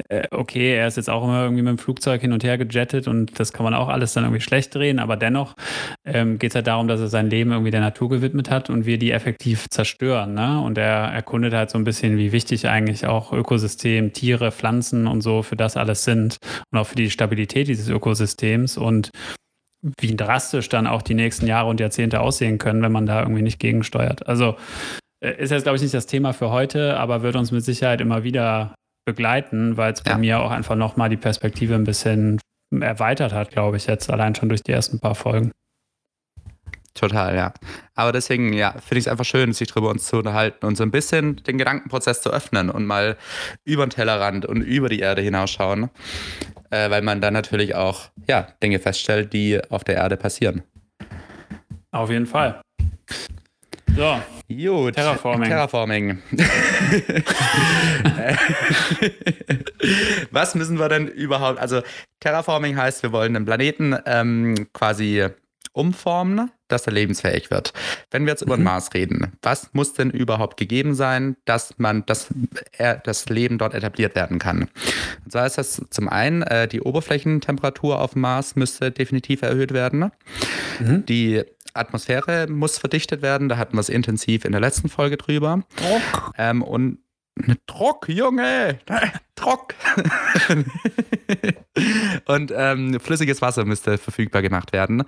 [0.10, 3.08] Äh, okay, er ist jetzt auch immer irgendwie mit dem Flugzeug hin und her gejettet
[3.08, 5.56] und das kann man auch alles dann irgendwie schlecht drehen, aber dennoch
[6.06, 8.86] ähm, geht es halt darum, dass er sein Leben irgendwie der Natur gewidmet hat und
[8.86, 10.36] wir die effektiv zerstören.
[10.36, 10.62] Ne?
[10.62, 15.22] Und er erkundet halt so ein bisschen, wie wichtig eigentlich auch Ökosystem Tiere, Pflanzen und
[15.22, 16.38] so für das alles sind
[16.72, 19.10] und auch für die Stabilität dieses Ökosystems und
[20.00, 23.42] wie drastisch dann auch die nächsten Jahre und Jahrzehnte aussehen können, wenn man da irgendwie
[23.42, 24.28] nicht gegensteuert.
[24.28, 24.56] Also
[25.24, 28.02] äh, ist jetzt, glaube ich, nicht das Thema für heute, aber wird uns mit Sicherheit
[28.02, 28.76] immer wieder
[29.06, 30.18] begleiten, weil es bei ja.
[30.18, 32.40] mir auch einfach nochmal die Perspektive ein bisschen
[32.72, 35.52] erweitert hat, glaube ich, jetzt allein schon durch die ersten paar Folgen.
[36.94, 37.54] Total, ja.
[37.96, 40.84] Aber deswegen, ja, finde ich es einfach schön, sich darüber uns zu unterhalten und so
[40.84, 43.18] ein bisschen den Gedankenprozess zu öffnen und mal
[43.64, 45.90] über den Tellerrand und über die Erde hinausschauen,
[46.70, 50.64] äh, weil man dann natürlich auch, ja, Dinge feststellt, die auf der Erde passieren.
[51.92, 52.62] Auf jeden Fall.
[53.96, 54.22] So.
[54.50, 54.96] Gut.
[54.96, 55.50] Terraforming.
[55.50, 56.22] Terraforming.
[60.32, 61.60] Was müssen wir denn überhaupt?
[61.60, 61.82] Also,
[62.20, 65.28] Terraforming heißt, wir wollen den Planeten ähm, quasi
[65.74, 67.74] umformen, dass er lebensfähig wird.
[68.10, 68.66] Wenn wir jetzt über den mhm.
[68.66, 72.28] Mars reden, was muss denn überhaupt gegeben sein, dass man, dass
[72.72, 74.70] er, das Leben dort etabliert werden kann?
[75.24, 79.74] Und zwar ist das zum einen, äh, die Oberflächentemperatur auf dem Mars müsste definitiv erhöht
[79.74, 80.12] werden.
[80.80, 81.06] Mhm.
[81.06, 85.64] Die Atmosphäre muss verdichtet werden, da hatten wir es intensiv in der letzten Folge drüber.
[86.38, 87.00] Ähm, und
[87.66, 88.80] Druck, Junge!
[89.36, 89.74] Druck!
[92.26, 95.04] und ähm, flüssiges Wasser müsste verfügbar gemacht werden.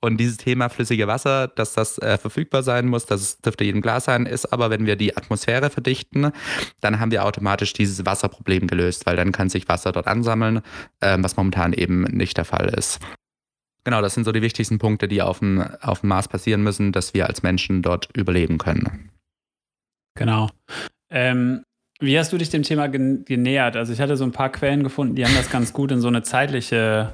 [0.00, 4.00] Und dieses Thema flüssige Wasser, dass das äh, verfügbar sein muss, das dürfte jedem klar
[4.00, 6.32] sein, ist aber, wenn wir die Atmosphäre verdichten,
[6.80, 10.62] dann haben wir automatisch dieses Wasserproblem gelöst, weil dann kann sich Wasser dort ansammeln,
[11.00, 13.00] äh, was momentan eben nicht der Fall ist.
[13.84, 16.92] Genau, das sind so die wichtigsten Punkte, die auf dem, auf dem Mars passieren müssen,
[16.92, 19.10] dass wir als Menschen dort überleben können.
[20.14, 20.50] Genau.
[21.10, 21.64] Ähm,
[22.00, 23.76] wie hast du dich dem Thema genähert?
[23.76, 26.08] Also ich hatte so ein paar Quellen gefunden, die haben das ganz gut in so
[26.08, 27.12] eine zeitliche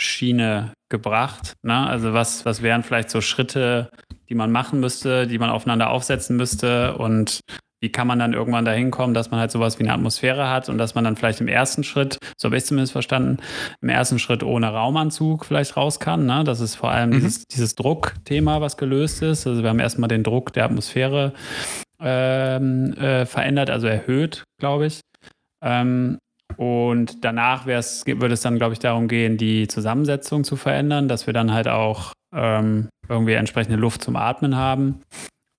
[0.00, 1.54] Schiene gebracht.
[1.62, 1.86] Ne?
[1.86, 3.90] Also was, was wären vielleicht so Schritte,
[4.28, 7.40] die man machen müsste, die man aufeinander aufsetzen müsste und
[7.80, 10.68] wie kann man dann irgendwann dahin kommen, dass man halt sowas wie eine Atmosphäre hat
[10.68, 13.38] und dass man dann vielleicht im ersten Schritt, so habe ich es zumindest verstanden,
[13.80, 16.26] im ersten Schritt ohne Raumanzug vielleicht raus kann.
[16.26, 16.42] Ne?
[16.42, 17.14] Das ist vor allem mhm.
[17.14, 19.46] dieses, dieses Druckthema, was gelöst ist.
[19.46, 21.32] Also wir haben erstmal den Druck der Atmosphäre
[22.00, 25.00] ähm, äh, verändert, also erhöht, glaube ich.
[25.64, 26.18] Ähm,
[26.56, 31.34] und danach würde es dann, glaube ich, darum gehen, die Zusammensetzung zu verändern, dass wir
[31.34, 35.02] dann halt auch ähm, irgendwie entsprechende Luft zum Atmen haben.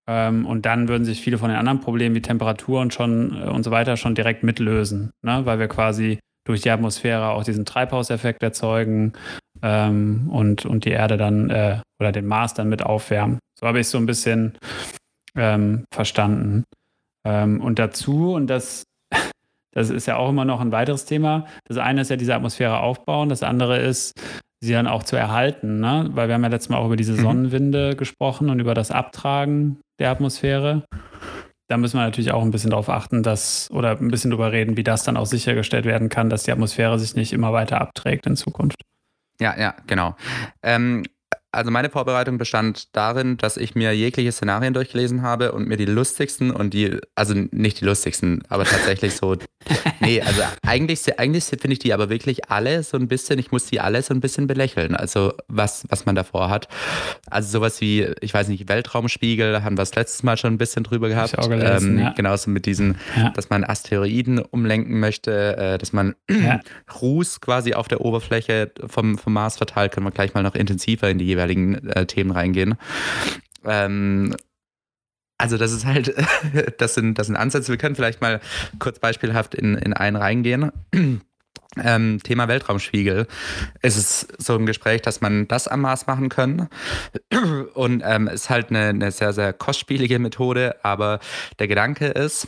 [0.09, 3.45] Ähm, und dann würden sich viele von den anderen Problemen wie Temperatur und schon äh,
[3.47, 5.41] und so weiter schon direkt mitlösen, ne?
[5.45, 9.13] weil wir quasi durch die Atmosphäre auch diesen Treibhauseffekt erzeugen
[9.61, 13.37] ähm, und, und die Erde dann äh, oder den Mars dann mit aufwärmen.
[13.59, 14.57] So habe ich so ein bisschen
[15.35, 16.65] ähm, verstanden.
[17.25, 18.83] Ähm, und dazu, und das,
[19.73, 22.79] das ist ja auch immer noch ein weiteres Thema, das eine ist ja diese Atmosphäre
[22.79, 24.19] aufbauen, das andere ist,
[24.61, 26.09] sie dann auch zu erhalten, ne?
[26.11, 27.21] weil wir haben ja letztes Mal auch über diese mhm.
[27.21, 27.97] Sonnenwinde mhm.
[27.97, 30.83] gesprochen und über das Abtragen der Atmosphäre.
[31.69, 34.75] Da müssen wir natürlich auch ein bisschen darauf achten, dass, oder ein bisschen drüber reden,
[34.75, 38.25] wie das dann auch sichergestellt werden kann, dass die Atmosphäre sich nicht immer weiter abträgt
[38.25, 38.81] in Zukunft.
[39.39, 40.15] Ja, ja, genau.
[40.63, 41.03] Ähm,
[41.51, 45.85] also meine Vorbereitung bestand darin, dass ich mir jegliche Szenarien durchgelesen habe und mir die
[45.85, 49.35] lustigsten und die, also nicht die lustigsten, aber tatsächlich so,
[49.99, 53.65] nee, also eigentlich, eigentlich finde ich die aber wirklich alle so ein bisschen, ich muss
[53.65, 56.67] die alle so ein bisschen belächeln, also was, was man davor hat.
[57.29, 60.83] Also sowas wie, ich weiß nicht, Weltraumspiegel, haben wir das letztes Mal schon ein bisschen
[60.83, 61.33] drüber gehabt.
[61.33, 62.11] Ich auch gelesen, ähm, ja.
[62.11, 63.29] Genauso mit diesen, ja.
[63.31, 66.59] dass man Asteroiden umlenken möchte, äh, dass man ja.
[67.01, 71.09] Ruß quasi auf der Oberfläche vom, vom Mars verteilt, können wir gleich mal noch intensiver
[71.09, 72.75] in die jeweiligen äh, Themen reingehen.
[73.65, 74.35] Ähm,
[75.37, 76.13] also das ist halt,
[76.77, 77.71] das sind, das sind Ansätze.
[77.71, 78.41] Wir können vielleicht mal
[78.77, 80.71] kurz beispielhaft in, in einen reingehen.
[81.77, 83.27] Ähm, Thema Weltraumspiegel.
[83.83, 86.67] Es ist so ein Gespräch, dass man das am Mars machen können.
[87.75, 90.83] Und ähm, ist halt eine, eine sehr, sehr kostspielige Methode.
[90.83, 91.19] Aber
[91.59, 92.47] der Gedanke ist,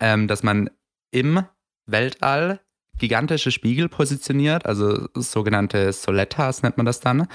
[0.00, 0.68] ähm, dass man
[1.12, 1.44] im
[1.86, 2.60] Weltall
[2.98, 7.26] gigantische Spiegel positioniert, also sogenannte Soletas nennt man das dann,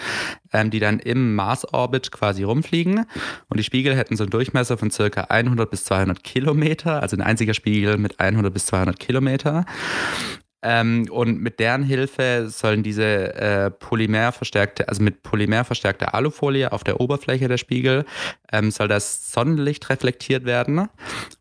[0.52, 3.06] ähm, die dann im Mars-Orbit quasi rumfliegen.
[3.50, 7.22] Und die Spiegel hätten so einen Durchmesser von circa 100 bis 200 Kilometer, also ein
[7.22, 9.66] einziger Spiegel mit 100 bis 200 Kilometer.
[10.64, 17.02] Ähm, und mit deren Hilfe sollen diese äh, polymerverstärkte, also mit polymerverstärkter Alufolie auf der
[17.02, 18.06] Oberfläche der Spiegel,
[18.52, 20.88] ähm, soll das Sonnenlicht reflektiert werden.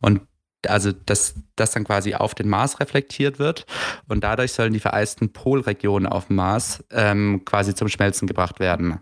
[0.00, 0.22] Und
[0.66, 3.66] also dass das dann quasi auf den Mars reflektiert wird
[4.08, 9.00] und dadurch sollen die vereisten Polregionen auf dem Mars ähm, quasi zum Schmelzen gebracht werden.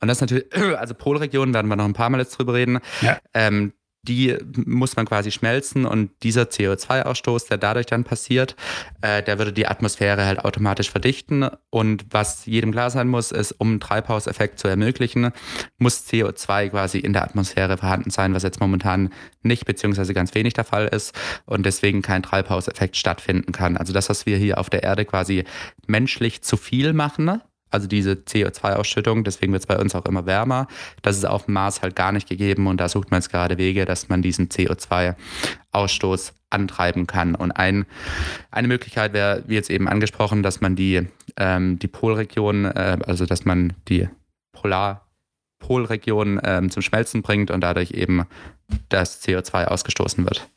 [0.00, 0.46] Und das natürlich,
[0.78, 2.80] also Polregionen werden wir noch ein paar Mal jetzt drüber reden.
[3.00, 3.18] Ja.
[3.34, 8.56] Ähm, die muss man quasi schmelzen und dieser CO2-Ausstoß, der dadurch dann passiert,
[9.02, 11.48] äh, der würde die Atmosphäre halt automatisch verdichten.
[11.68, 15.32] Und was jedem klar sein muss, ist, um einen Treibhauseffekt zu ermöglichen,
[15.78, 19.10] muss CO2 quasi in der Atmosphäre vorhanden sein, was jetzt momentan
[19.42, 23.76] nicht beziehungsweise ganz wenig der Fall ist und deswegen kein Treibhauseffekt stattfinden kann.
[23.76, 25.44] Also das, was wir hier auf der Erde quasi
[25.86, 30.66] menschlich zu viel machen, also diese CO2-Ausschüttung, deswegen wird es bei uns auch immer wärmer.
[31.02, 33.58] Das ist auf dem Mars halt gar nicht gegeben und da sucht man jetzt gerade
[33.58, 37.34] Wege, dass man diesen CO2-Ausstoß antreiben kann.
[37.34, 37.86] Und ein,
[38.50, 41.06] eine Möglichkeit wäre, wie jetzt eben angesprochen, dass man die,
[41.36, 44.08] ähm, die Polregion, äh, also dass man die
[44.52, 45.06] Polar
[45.62, 48.24] ähm, zum Schmelzen bringt und dadurch eben
[48.88, 50.48] das CO2 ausgestoßen wird.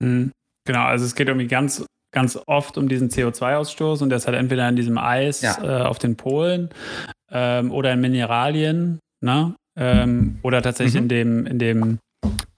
[0.00, 0.32] Mhm.
[0.64, 4.36] Genau, also es geht irgendwie ganz ganz oft um diesen CO2-Ausstoß und der ist halt
[4.36, 5.58] entweder in diesem Eis ja.
[5.62, 6.70] äh, auf den Polen
[7.30, 9.54] ähm, oder in Mineralien, ne?
[9.78, 11.02] Ähm, oder tatsächlich mhm.
[11.02, 11.98] in dem, in dem,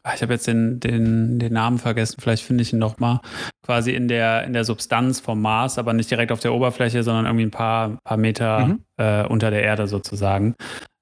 [0.03, 3.21] ah, ich habe jetzt den, den, den Namen vergessen, vielleicht finde ich ihn nochmal,
[3.63, 7.27] quasi in der, in der Substanz vom Mars, aber nicht direkt auf der Oberfläche, sondern
[7.27, 8.81] irgendwie ein paar, paar Meter mhm.
[8.97, 10.55] äh, unter der Erde sozusagen.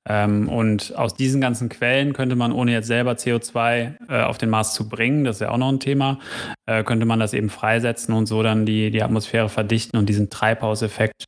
[0.09, 4.49] Ähm, und aus diesen ganzen Quellen könnte man, ohne jetzt selber CO2 äh, auf den
[4.49, 6.19] Mars zu bringen, das ist ja auch noch ein Thema,
[6.67, 10.31] äh, könnte man das eben freisetzen und so dann die, die Atmosphäre verdichten und diesen
[10.31, 11.27] Treibhauseffekt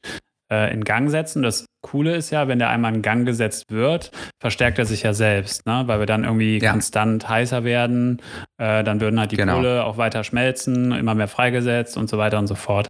[0.50, 1.42] äh, in Gang setzen.
[1.42, 5.12] Das Coole ist ja, wenn der einmal in Gang gesetzt wird, verstärkt er sich ja
[5.12, 5.82] selbst, ne?
[5.86, 6.72] weil wir dann irgendwie ja.
[6.72, 8.20] konstant heißer werden.
[8.58, 9.56] Äh, dann würden halt die genau.
[9.56, 12.88] Kohle auch weiter schmelzen, immer mehr freigesetzt und so weiter und so fort.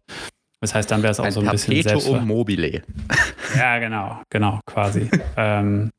[0.61, 2.83] Das heißt, dann wäre es auch ein so ein bisschen Perpetuum mobile.
[3.57, 5.09] Ja, genau, genau, quasi.
[5.37, 5.89] ähm,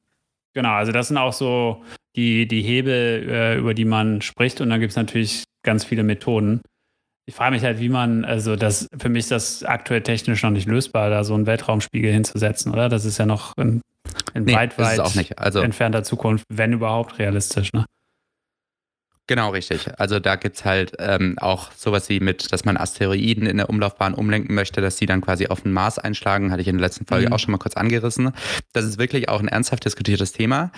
[0.55, 1.83] genau, also das sind auch so
[2.15, 4.61] die, die Hebel, äh, über die man spricht.
[4.61, 6.61] Und dann gibt es natürlich ganz viele Methoden.
[7.27, 10.51] Ich frage mich halt, wie man, also das, für mich ist das aktuell technisch noch
[10.51, 12.89] nicht lösbar, da so einen Weltraumspiegel hinzusetzen, oder?
[12.89, 13.81] Das ist ja noch in,
[14.35, 15.01] in nee, weit, weit
[15.37, 17.85] also, entfernter Zukunft, wenn überhaupt realistisch, ne?
[19.29, 19.89] Genau, richtig.
[19.99, 23.71] Also da gibt es halt ähm, auch sowas wie mit, dass man Asteroiden in der
[23.71, 26.87] Umlaufbahn umlenken möchte, dass sie dann quasi auf den Mars einschlagen, hatte ich in der
[26.89, 27.33] letzten Folge mhm.
[27.33, 28.33] auch schon mal kurz angerissen.
[28.73, 30.73] Das ist wirklich auch ein ernsthaft diskutiertes Thema,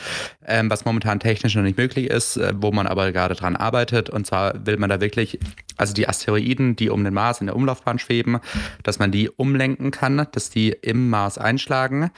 [0.45, 4.11] ähm, was momentan technisch noch nicht möglich ist, äh, wo man aber gerade dran arbeitet.
[4.11, 5.39] Und zwar will man da wirklich,
[5.79, 8.41] also die Asteroiden, die um den Mars in der Umlaufbahn schweben,
[8.83, 12.11] dass man die umlenken kann, dass die im Mars einschlagen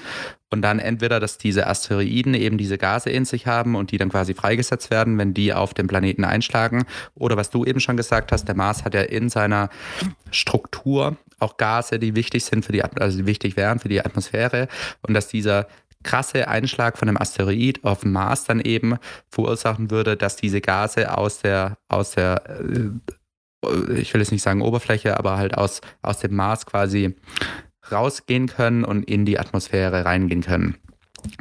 [0.51, 4.11] und dann entweder, dass diese Asteroiden eben diese Gase in sich haben und die dann
[4.11, 6.85] quasi freigesetzt werden, wenn die auf den Planeten einschlagen.
[7.15, 9.71] Oder was du eben schon gesagt hast, der Mars hat ja in seiner
[10.31, 14.69] Struktur auch Gase, die wichtig sind für die, also die wichtig wären für die Atmosphäre.
[15.03, 15.67] Und dass dieser
[16.05, 21.17] krasse Einschlag von einem Asteroid auf dem Mars dann eben verursachen würde, dass diese Gase
[21.17, 26.21] aus der, aus der, äh, ich will jetzt nicht sagen Oberfläche, aber halt aus, aus
[26.21, 27.17] dem Mars quasi
[27.90, 30.77] rausgehen können und in die Atmosphäre reingehen können.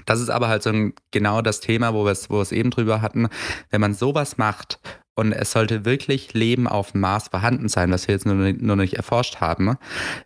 [0.05, 3.27] Das ist aber halt so ein, genau das Thema, wo wir es eben drüber hatten.
[3.69, 4.79] Wenn man sowas macht
[5.15, 8.75] und es sollte wirklich Leben auf dem Mars vorhanden sein, was wir jetzt nur, nur
[8.75, 9.77] nicht erforscht haben,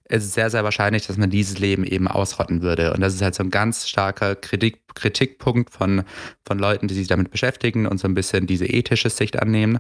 [0.06, 2.94] ist es sehr, sehr wahrscheinlich, dass man dieses Leben eben ausrotten würde.
[2.94, 6.04] Und das ist halt so ein ganz starker Kritik, Kritikpunkt von,
[6.44, 9.78] von Leuten, die sich damit beschäftigen und so ein bisschen diese ethische Sicht annehmen,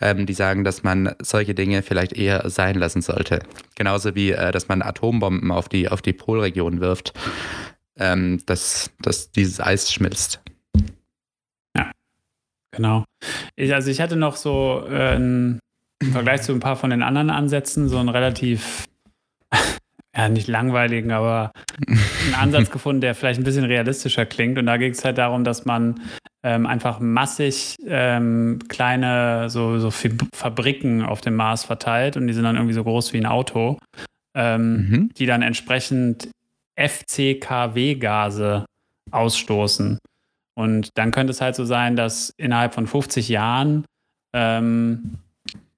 [0.00, 3.40] ähm, die sagen, dass man solche Dinge vielleicht eher sein lassen sollte.
[3.74, 7.12] Genauso wie, äh, dass man Atombomben auf die, auf die Polregion wirft,
[7.98, 10.40] ähm, dass, dass dieses Eis schmilzt.
[12.76, 13.04] Genau.
[13.56, 15.58] Ich, also ich hatte noch so äh, im
[16.12, 18.84] Vergleich zu ein paar von den anderen Ansätzen so einen relativ,
[20.16, 21.52] ja nicht langweiligen, aber
[21.88, 24.58] einen Ansatz gefunden, der vielleicht ein bisschen realistischer klingt.
[24.58, 26.00] Und da ging es halt darum, dass man
[26.44, 32.44] ähm, einfach massig ähm, kleine so, so Fabriken auf dem Mars verteilt und die sind
[32.44, 33.78] dann irgendwie so groß wie ein Auto,
[34.36, 35.10] ähm, mhm.
[35.16, 36.28] die dann entsprechend
[36.76, 38.66] FCKW-Gase
[39.10, 39.98] ausstoßen.
[40.56, 43.84] Und dann könnte es halt so sein, dass innerhalb von 50 Jahren
[44.34, 45.18] ähm,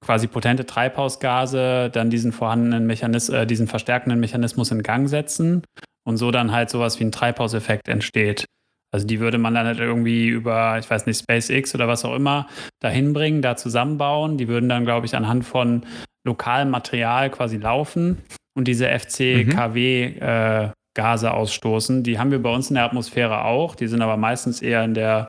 [0.01, 5.63] quasi potente Treibhausgase dann diesen vorhandenen Mechanismus, äh, diesen verstärkenden Mechanismus in Gang setzen
[6.05, 8.45] und so dann halt sowas wie ein Treibhauseffekt entsteht.
[8.91, 12.15] Also die würde man dann halt irgendwie über, ich weiß nicht, SpaceX oder was auch
[12.15, 12.47] immer
[12.81, 14.37] dahin bringen, da zusammenbauen.
[14.37, 15.85] Die würden dann, glaube ich, anhand von
[16.25, 18.17] lokalem Material quasi laufen
[18.57, 20.21] und diese FCKW mhm.
[20.21, 22.03] äh, Gase ausstoßen.
[22.03, 23.75] Die haben wir bei uns in der Atmosphäre auch.
[23.75, 25.27] Die sind aber meistens eher in der,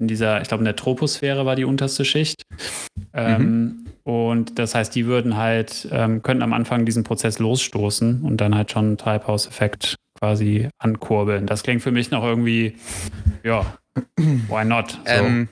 [0.00, 2.42] in dieser, ich glaube, in der Troposphäre war die unterste Schicht.
[3.12, 3.84] Ähm, mhm.
[4.04, 8.54] Und das heißt, die würden halt, ähm, könnten am Anfang diesen Prozess losstoßen und dann
[8.54, 11.46] halt schon einen Treibhauseffekt quasi ankurbeln.
[11.46, 12.76] Das klingt für mich noch irgendwie,
[13.44, 13.76] ja,
[14.48, 14.92] why not?
[14.92, 15.48] So, Ähm,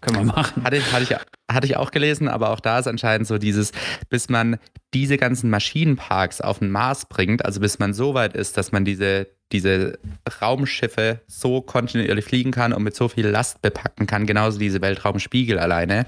[0.00, 0.64] können wir machen.
[0.64, 1.16] Hatte ich, hatte, ich,
[1.54, 3.72] hatte ich auch gelesen, aber auch da ist anscheinend so dieses,
[4.08, 4.58] bis man
[4.94, 8.84] diese ganzen Maschinenparks auf den Mars bringt, also bis man so weit ist, dass man
[8.84, 9.98] diese, diese
[10.40, 15.58] Raumschiffe so kontinuierlich fliegen kann und mit so viel Last bepacken kann, genauso diese Weltraumspiegel
[15.58, 16.06] alleine,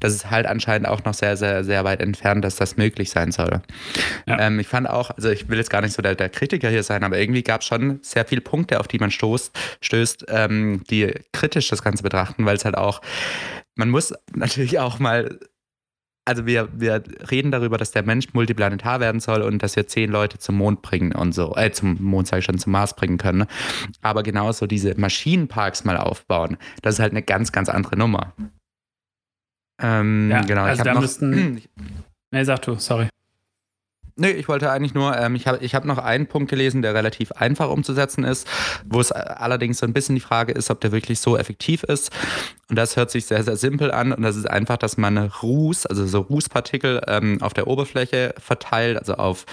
[0.00, 3.32] das ist halt anscheinend auch noch sehr, sehr, sehr weit entfernt, dass das möglich sein
[3.32, 3.62] soll.
[4.26, 4.40] Ja.
[4.40, 6.82] Ähm, ich fand auch, also ich will jetzt gar nicht so der, der Kritiker hier
[6.82, 10.82] sein, aber irgendwie gab es schon sehr viele Punkte, auf die man stoßt, stößt, ähm,
[10.90, 13.00] die kritisch das Ganze betrachten, weil es halt auch,
[13.76, 15.38] man muss natürlich auch mal
[16.26, 20.10] also wir, wir reden darüber, dass der Mensch multiplanetar werden soll und dass wir zehn
[20.10, 23.18] Leute zum Mond bringen und so, äh, zum Mond sage ich schon, zum Mars bringen
[23.18, 23.46] können.
[24.02, 28.32] Aber genauso diese Maschinenparks mal aufbauen, das ist halt eine ganz, ganz andere Nummer.
[29.82, 31.62] Ähm, Ja, genau, also ich da noch, müssten-
[32.32, 33.08] Nee, sag du, sorry.
[34.20, 36.92] Nee, ich wollte eigentlich nur, ähm, ich habe ich hab noch einen Punkt gelesen, der
[36.92, 38.46] relativ einfach umzusetzen ist,
[38.84, 41.84] wo es äh, allerdings so ein bisschen die Frage ist, ob der wirklich so effektiv
[41.84, 42.12] ist.
[42.68, 44.12] Und das hört sich sehr, sehr simpel an.
[44.12, 48.98] Und das ist einfach, dass man Ruß, also so Rußpartikel ähm, auf der Oberfläche verteilt,
[48.98, 49.46] also auf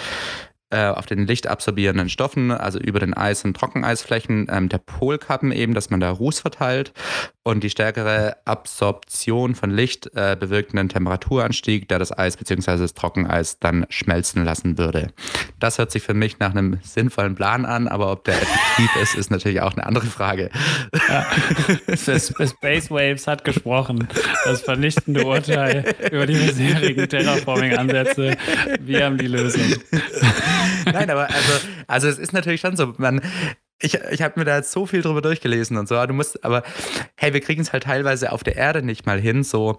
[0.75, 5.89] auf den lichtabsorbierenden Stoffen, also über den Eis- und Trockeneisflächen ähm, der Polkappen eben, dass
[5.89, 6.93] man da Ruß verteilt
[7.47, 12.77] und die stärkere Absorption von Licht äh, bewirkt einen Temperaturanstieg, der das Eis bzw.
[12.77, 15.13] das Trockeneis dann schmelzen lassen würde.
[15.57, 19.15] Das hört sich für mich nach einem sinnvollen Plan an, aber ob der effektiv ist,
[19.15, 20.49] ist natürlich auch eine andere Frage.
[21.07, 21.25] Ja.
[21.95, 24.09] Space Waves hat gesprochen.
[24.43, 28.35] Das vernichtende Urteil über die bisherigen Terraforming-Ansätze.
[28.81, 29.63] Wir haben die Lösung.
[30.99, 31.53] Nein, aber also,
[31.87, 33.21] also es ist natürlich schon so, man,
[33.79, 36.63] ich, ich habe mir da jetzt so viel drüber durchgelesen und so, du musst, aber
[37.15, 39.77] hey, wir kriegen es halt teilweise auf der Erde nicht mal hin, so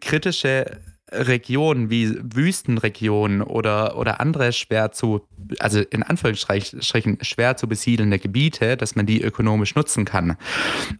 [0.00, 0.80] kritische
[1.16, 5.26] Regionen wie Wüstenregionen oder, oder andere schwer zu,
[5.58, 10.36] also in Anführungsstrichen schwer zu besiedelnde Gebiete, dass man die ökonomisch nutzen kann.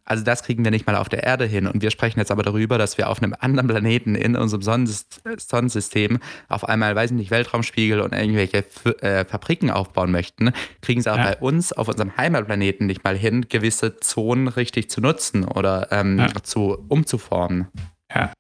[0.05, 1.67] Also das kriegen wir nicht mal auf der Erde hin.
[1.67, 5.07] Und wir sprechen jetzt aber darüber, dass wir auf einem anderen Planeten in unserem Sonnensys-
[5.39, 11.01] Sonnensystem auf einmal, weiß ich nicht, Weltraumspiegel und irgendwelche F äh, Fabriken aufbauen möchten, kriegen
[11.01, 11.25] es auch Ja.
[11.25, 16.19] bei uns auf unserem Heimatplaneten nicht mal hin, gewisse Zonen richtig zu nutzen oder ähm,
[16.19, 16.29] Ja.
[16.43, 17.69] zu umzuformen.
[18.15, 18.33] Ja.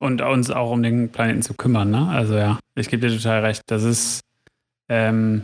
[0.00, 2.08] Und uns auch um den Planeten zu kümmern, ne?
[2.08, 3.62] Also ja, ich gebe dir total recht.
[3.66, 4.20] Das ist,
[4.88, 5.42] ähm,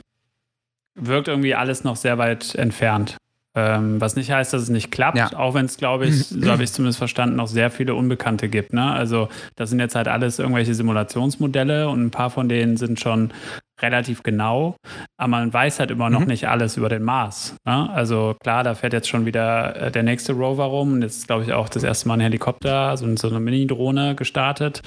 [0.94, 3.16] wirkt irgendwie alles noch sehr weit entfernt.
[3.56, 5.32] Ähm, was nicht heißt, dass es nicht klappt, Ja.
[5.36, 8.48] auch wenn es, glaube ich, so habe ich es zumindest verstanden, noch sehr viele Unbekannte
[8.48, 8.72] gibt.
[8.72, 8.92] Ne?
[8.92, 13.32] Also das sind jetzt halt alles irgendwelche Simulationsmodelle und ein paar von denen sind schon
[13.82, 14.76] relativ genau,
[15.18, 16.26] aber man weiß halt immer noch Mhm.
[16.28, 17.56] nicht alles über den Mars.
[17.66, 17.90] Ne?
[17.90, 21.44] Also klar, da fährt jetzt schon wieder äh, der nächste Rover rum und jetzt glaube
[21.44, 24.80] ich auch das erste Mal ein Helikopter, also so eine Mini-Drohne gestartet,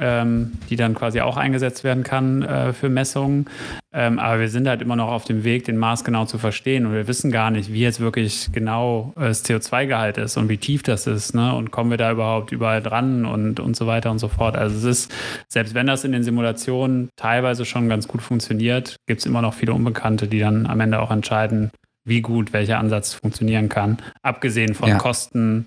[0.00, 3.46] ähm, die dann quasi auch eingesetzt werden kann äh, für Messungen.
[3.92, 6.86] Ähm, aber wir sind halt immer noch auf dem Weg, den Mars genau zu verstehen
[6.86, 10.58] und wir wissen gar nicht, wie jetzt wirklich genau äh, das CO2-Gehalt ist und wie
[10.58, 11.34] tief das ist.
[11.34, 11.54] Ne?
[11.54, 14.56] Und kommen wir da überhaupt überall dran und, und so weiter und so fort.
[14.56, 15.14] Also es ist,
[15.48, 19.54] selbst wenn das in den Simulationen teilweise schon ganz gut funktioniert, gibt es immer noch
[19.54, 21.70] viele Unbekannte, die dann am Ende auch entscheiden,
[22.04, 24.98] wie gut welcher Ansatz funktionieren kann, abgesehen von Ja.
[24.98, 25.66] Kosten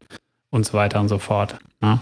[0.49, 1.57] und so weiter und so fort.
[1.81, 1.99] Ne?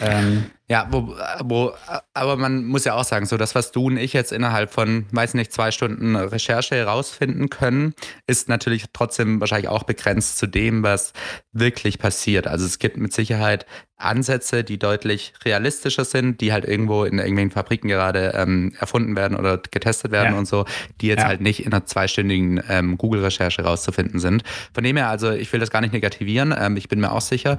[0.00, 1.72] Ähm, Ja, wo, wo,
[2.14, 5.04] aber man muss ja auch sagen, so das, was du und ich jetzt innerhalb von,
[5.12, 7.92] weiß nicht, zwei Stunden Recherche herausfinden können,
[8.26, 11.12] ist natürlich trotzdem wahrscheinlich auch begrenzt zu dem, was
[11.52, 12.46] wirklich passiert.
[12.46, 13.66] Also es gibt mit Sicherheit
[13.98, 19.36] Ansätze, die deutlich realistischer sind, die halt irgendwo in irgendwelchen Fabriken gerade ähm, erfunden werden
[19.36, 20.38] oder getestet werden Ja.
[20.38, 20.64] und so,
[21.02, 21.26] die jetzt Ja.
[21.28, 24.42] halt nicht in einer zweistündigen ähm, Google-Recherche rauszufinden sind.
[24.72, 27.20] Von dem her, also ich will das gar nicht negativieren, ähm, ich bin mir auch
[27.20, 27.58] sicher.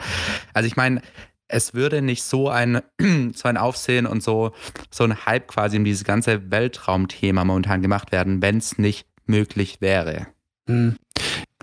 [0.53, 1.01] Also ich meine,
[1.47, 2.81] es würde nicht so ein,
[3.33, 4.51] so ein Aufsehen und so,
[4.89, 9.81] so ein Hype quasi um dieses ganze Weltraumthema momentan gemacht werden, wenn es nicht möglich
[9.81, 10.27] wäre.
[10.67, 10.95] Hm.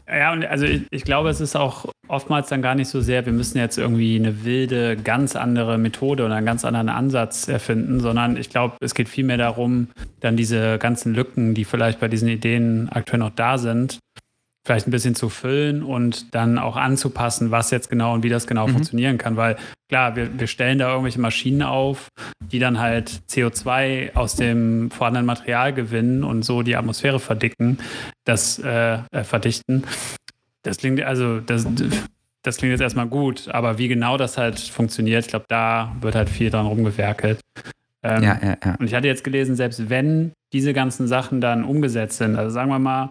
[0.09, 3.25] Ja, und also ich, ich glaube, es ist auch oftmals dann gar nicht so sehr,
[3.25, 8.01] wir müssen jetzt irgendwie eine wilde, ganz andere Methode oder einen ganz anderen Ansatz erfinden,
[8.01, 9.89] sondern ich glaube, es geht vielmehr darum,
[10.21, 14.01] dann diese ganzen Lücken, die vielleicht bei diesen Ideen aktuell noch da sind,
[14.65, 18.47] vielleicht ein bisschen zu füllen und dann auch anzupassen, was jetzt genau und wie das
[18.47, 18.73] genau Mhm.
[18.73, 19.37] funktionieren kann.
[19.37, 19.57] Weil
[19.89, 22.09] klar, wir, wir stellen da irgendwelche Maschinen auf,
[22.41, 27.79] die dann halt CO2 aus dem vorhandenen Material gewinnen und so die Atmosphäre verdicken,
[28.25, 29.85] das äh, äh, verdichten.
[30.63, 31.67] Das klingt also, das,
[32.43, 36.15] das klingt jetzt erstmal gut, aber wie genau das halt funktioniert, ich glaube, da wird
[36.15, 37.41] halt viel dran rumgewerkelt.
[38.05, 38.75] Ähm, ja, ja, ja.
[38.79, 42.71] und ich hatte jetzt gelesen, selbst wenn diese ganzen Sachen dann umgesetzt sind, also sagen
[42.71, 43.11] wir mal,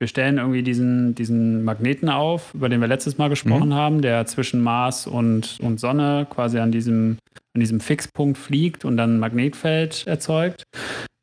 [0.00, 4.26] wir stellen irgendwie diesen, diesen Magneten auf, über den wir letztes Mal gesprochen haben, der
[4.26, 7.18] zwischen Mars und, und Sonne quasi an diesem
[7.54, 10.64] an diesem Fixpunkt fliegt und dann ein Magnetfeld erzeugt.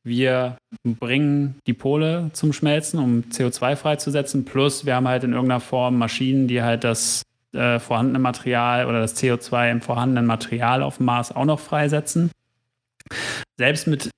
[0.03, 4.45] Wir bringen die Pole zum Schmelzen, um CO2 freizusetzen.
[4.45, 9.01] Plus wir haben halt in irgendeiner Form Maschinen, die halt das äh, vorhandene Material oder
[9.01, 12.31] das CO2 im vorhandenen Material auf dem Mars auch noch freisetzen.
[13.57, 14.09] Selbst mit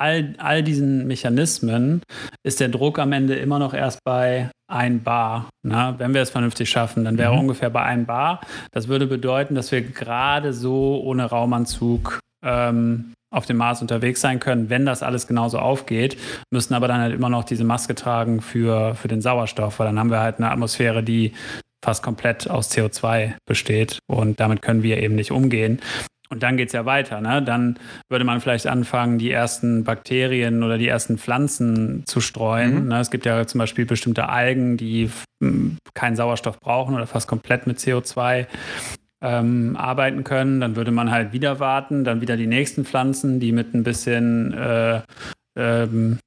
[0.00, 2.02] all, all diesen Mechanismen
[2.42, 5.48] ist der Druck am Ende immer noch erst bei 1 Bar.
[5.62, 7.40] Na, wenn wir es vernünftig schaffen, dann wäre mhm.
[7.40, 8.40] ungefähr bei 1 Bar.
[8.72, 14.40] Das würde bedeuten, dass wir gerade so ohne Raumanzug ähm, auf dem Mars unterwegs sein
[14.40, 16.16] können, wenn das alles genauso aufgeht,
[16.50, 19.98] müssen aber dann halt immer noch diese Maske tragen für, für den Sauerstoff, weil dann
[19.98, 21.32] haben wir halt eine Atmosphäre, die
[21.84, 25.80] fast komplett aus CO2 besteht und damit können wir eben nicht umgehen.
[26.32, 27.20] Und dann geht es ja weiter.
[27.20, 27.42] Ne?
[27.42, 27.76] Dann
[28.08, 32.84] würde man vielleicht anfangen, die ersten Bakterien oder die ersten Pflanzen zu streuen.
[32.84, 32.88] Mhm.
[32.88, 33.00] Ne?
[33.00, 35.10] Es gibt ja zum Beispiel bestimmte Algen, die
[35.94, 38.46] keinen Sauerstoff brauchen oder fast komplett mit CO2
[39.22, 40.60] ähm, arbeiten können.
[40.60, 44.52] Dann würde man halt wieder warten, dann wieder die nächsten Pflanzen, die mit ein bisschen
[44.52, 45.02] äh,
[45.56, 46.18] ähm,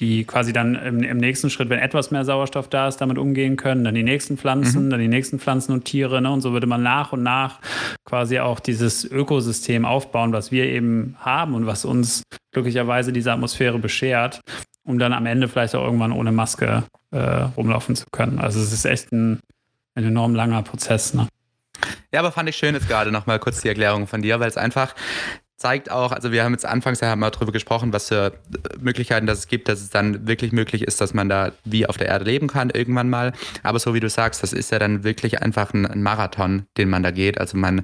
[0.00, 3.56] die quasi dann im, im, nächsten Schritt, wenn etwas mehr Sauerstoff da ist, damit umgehen
[3.56, 4.90] können, dann die nächsten Pflanzen, mhm.
[4.90, 6.22] dann die nächsten Pflanzen und Tiere.
[6.22, 6.30] Ne?
[6.30, 7.60] Und so würde man nach und nach
[8.06, 13.78] quasi auch dieses Ökosystem aufbauen, was wir eben haben und was uns glücklicherweise diese Atmosphäre
[13.78, 14.40] beschert,
[14.84, 18.38] um dann am Ende vielleicht auch irgendwann ohne Maske äh, rumlaufen zu können.
[18.38, 19.40] Also es ist echt ein,
[19.94, 21.12] ein enorm langer Prozess.
[21.12, 21.28] Ne?
[22.12, 24.56] Ja, aber fand ich schön jetzt gerade nochmal kurz die Erklärung von dir, weil es
[24.56, 24.94] einfach
[25.60, 28.32] zeigt auch, also wir haben jetzt anfangs ja mal darüber gesprochen, was für
[28.80, 31.98] Möglichkeiten das es gibt, dass es dann wirklich möglich ist, dass man da wie auf
[31.98, 33.34] der Erde leben kann irgendwann mal.
[33.62, 36.88] Aber so wie du sagst, das ist ja dann wirklich einfach ein, ein Marathon, den
[36.88, 37.38] man da geht.
[37.38, 37.82] Also man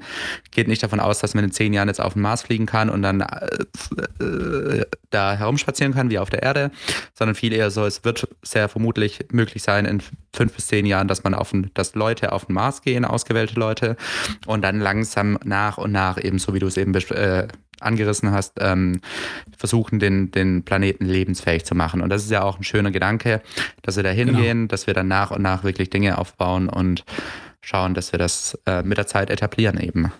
[0.53, 2.89] geht nicht davon aus, dass man in zehn Jahren jetzt auf den Mars fliegen kann
[2.89, 6.71] und dann äh, äh, da herumspazieren kann wie auf der Erde,
[7.13, 11.09] sondern viel eher so, es wird sehr vermutlich möglich sein in fünf bis zehn Jahren,
[11.09, 13.97] dass man auf den, dass Leute auf den Mars gehen, ausgewählte Leute
[14.47, 17.49] und dann langsam nach und nach eben so wie du es eben äh,
[17.81, 19.01] angerissen hast, ähm,
[19.57, 22.01] versuchen, den, den Planeten lebensfähig zu machen.
[22.01, 23.43] Und das ist ja auch ein schöner Gedanke,
[23.83, 24.69] dass wir da hingehen, genau.
[24.69, 27.05] dass wir dann nach und nach wirklich Dinge aufbauen und
[27.61, 30.13] schauen, dass wir das äh, mit der Zeit etablieren eben.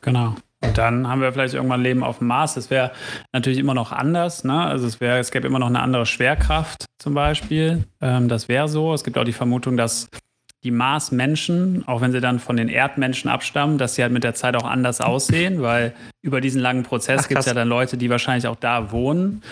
[0.00, 0.34] Genau.
[0.62, 2.54] Und dann haben wir vielleicht irgendwann Leben auf dem Mars.
[2.54, 2.92] Das wäre
[3.32, 4.44] natürlich immer noch anders.
[4.44, 4.64] Ne?
[4.64, 7.84] Also es, wär, es gäbe immer noch eine andere Schwerkraft zum Beispiel.
[8.00, 8.94] Ähm, das wäre so.
[8.94, 10.08] Es gibt auch die Vermutung, dass
[10.64, 14.34] die Marsmenschen, auch wenn sie dann von den Erdmenschen abstammen, dass sie halt mit der
[14.34, 18.10] Zeit auch anders aussehen, weil über diesen langen Prozess gibt es ja dann Leute, die
[18.10, 19.42] wahrscheinlich auch da wohnen.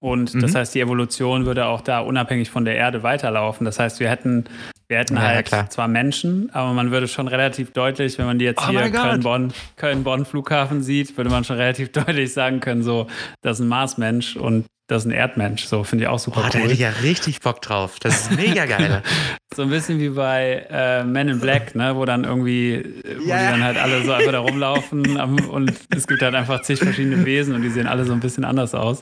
[0.00, 0.40] Und mhm.
[0.40, 3.64] das heißt, die Evolution würde auch da unabhängig von der Erde weiterlaufen.
[3.64, 4.44] Das heißt, wir hätten,
[4.88, 8.38] wir hätten ja, halt ja, zwar Menschen, aber man würde schon relativ deutlich, wenn man
[8.38, 12.82] die jetzt oh hier Köln-Bonn Köln Flughafen sieht, würde man schon relativ deutlich sagen können,
[12.82, 13.06] so,
[13.40, 15.64] das ist ein Marsmensch und das ist ein Erdmensch.
[15.64, 16.52] So finde ich auch super Boah, cool.
[16.52, 17.98] Da hätte ich ja richtig Bock drauf.
[18.00, 19.02] Das ist mega geil.
[19.54, 21.96] so ein bisschen wie bei äh, Men in Black, ne?
[21.96, 22.84] wo dann irgendwie,
[23.18, 23.38] wo yeah.
[23.38, 25.16] die dann halt alle so einfach da rumlaufen
[25.48, 28.44] und es gibt halt einfach zig verschiedene Wesen und die sehen alle so ein bisschen
[28.44, 29.00] anders aus.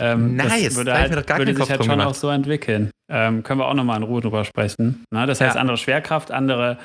[0.00, 0.64] Ähm, nice.
[0.64, 2.08] Das würde, halt, würde sich halt schon gemacht.
[2.08, 2.90] auch so entwickeln.
[3.10, 5.04] Ähm, können wir auch nochmal in Ruhe drüber sprechen.
[5.10, 5.60] Na, das heißt, ja.
[5.60, 6.78] andere Schwerkraft, andere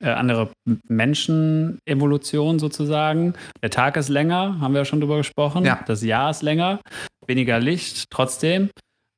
[0.00, 0.50] äh, andere
[0.88, 3.34] Menschenevolution sozusagen.
[3.62, 5.64] Der Tag ist länger, haben wir ja schon drüber gesprochen.
[5.64, 5.80] Ja.
[5.86, 6.80] Das Jahr ist länger,
[7.26, 8.70] weniger Licht trotzdem.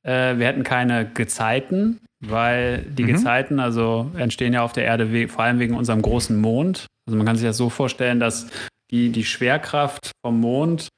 [0.05, 3.07] Äh, wir hätten keine Gezeiten, weil die mhm.
[3.07, 6.87] Gezeiten also entstehen ja auf der Erde vor allem wegen unserem großen Mond.
[7.07, 8.47] Also man kann sich das so vorstellen, dass
[8.91, 10.89] die, die Schwerkraft vom Mond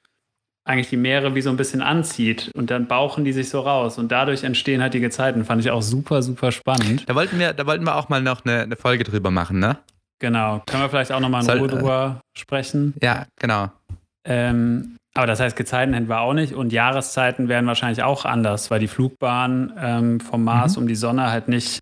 [0.64, 3.98] eigentlich die Meere wie so ein bisschen anzieht und dann bauchen die sich so raus
[3.98, 5.44] und dadurch entstehen halt die Gezeiten.
[5.44, 7.10] Fand ich auch super, super spannend.
[7.10, 9.78] Da wollten wir, da wollten wir auch mal noch eine, eine Folge drüber machen, ne?
[10.20, 10.62] Genau.
[10.68, 12.94] Können wir vielleicht auch nochmal in Soll, Ruhe äh, drüber sprechen?
[13.02, 13.72] Ja, genau.
[14.24, 18.70] Ähm, aber das heißt, Gezeiten hätten wir auch nicht und Jahreszeiten wären wahrscheinlich auch anders,
[18.70, 20.84] weil die Flugbahn ähm, vom Mars mhm.
[20.84, 21.80] um die Sonne halt nicht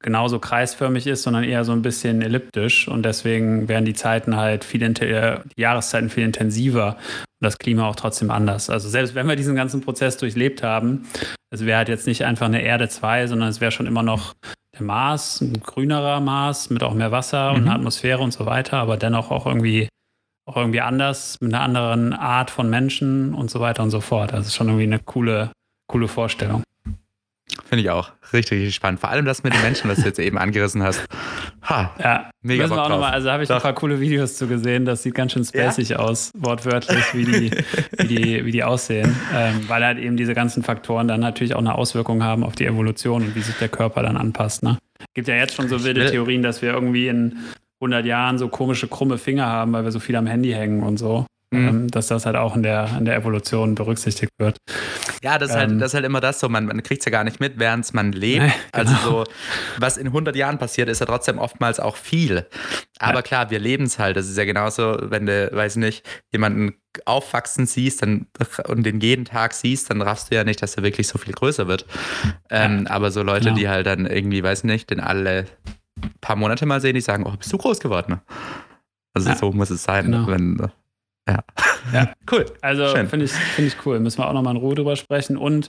[0.00, 4.64] genauso kreisförmig ist, sondern eher so ein bisschen elliptisch und deswegen wären die Zeiten halt
[4.64, 6.96] viel, äh, die Jahreszeiten viel intensiver
[7.40, 8.70] das Klima auch trotzdem anders.
[8.70, 11.06] Also selbst wenn wir diesen ganzen Prozess durchlebt haben,
[11.50, 14.34] es wäre halt jetzt nicht einfach eine Erde 2, sondern es wäre schon immer noch
[14.74, 17.70] der Mars, ein grünerer Mars mit auch mehr Wasser und mhm.
[17.70, 19.88] Atmosphäre und so weiter, aber dennoch auch irgendwie
[20.48, 24.32] auch irgendwie anders, mit einer anderen Art von Menschen und so weiter und so fort.
[24.32, 25.52] Ist schon irgendwie eine coole,
[25.88, 26.62] coole Vorstellung.
[27.64, 28.12] Finde ich auch.
[28.32, 29.00] Richtig, richtig spannend.
[29.00, 31.06] Vor allem das mit den Menschen, was du jetzt eben angerissen hast.
[31.62, 33.00] Ha, ja, mega Bock drauf.
[33.00, 33.56] Mal, also habe ich Doch.
[33.56, 34.84] ein paar coole Videos zu gesehen.
[34.84, 35.98] Das sieht ganz schön spacig ja?
[35.98, 37.50] aus, wortwörtlich, wie die,
[37.98, 39.14] wie die, wie die aussehen.
[39.34, 42.66] Ähm, weil halt eben diese ganzen Faktoren dann natürlich auch eine Auswirkung haben auf die
[42.66, 44.62] Evolution und wie sich der Körper dann anpasst.
[44.62, 44.78] Ne?
[45.14, 47.38] Gibt ja jetzt schon so wilde Theorien, dass wir irgendwie in
[47.80, 50.98] 100 Jahren so komische, krumme Finger haben, weil wir so viel am Handy hängen und
[50.98, 51.26] so.
[51.50, 51.68] Mhm.
[51.68, 54.58] ähm, dass das halt auch in der, in der Evolution berücksichtigt wird.
[55.22, 57.06] Ja, das ist, halt, ähm, das ist halt immer das so, man, man kriegt es
[57.06, 58.46] ja gar nicht mit, während man lebt.
[58.46, 59.18] Nee, also genau.
[59.18, 59.24] Also so,
[59.78, 62.46] was in 100 Jahren passiert, ist ja trotzdem oftmals auch viel.
[62.98, 63.22] Aber ja.
[63.22, 64.16] klar, wir leben es halt.
[64.16, 66.74] Das ist ja genauso, wenn du, weiß nicht, jemanden
[67.04, 68.26] aufwachsen siehst dann,
[68.66, 71.32] und den jeden Tag siehst, dann raffst du ja nicht, dass er wirklich so viel
[71.32, 71.86] größer wird.
[72.50, 73.56] Ähm, aber so Leute, genau.
[73.56, 75.46] die halt dann irgendwie, weiß nicht, den alle
[76.20, 78.20] paar Monate mal sehen, die sagen, oh, bist du groß geworden?
[79.14, 79.36] Also ja.
[79.36, 80.26] so muss es sein, genau.
[80.26, 80.70] wenn
[81.28, 81.44] ja.
[81.92, 82.12] ja.
[82.32, 82.46] cool.
[82.62, 84.00] Also finde ich, find ich cool.
[84.00, 85.36] Müssen wir auch nochmal in Ruhe drüber sprechen.
[85.36, 85.68] Und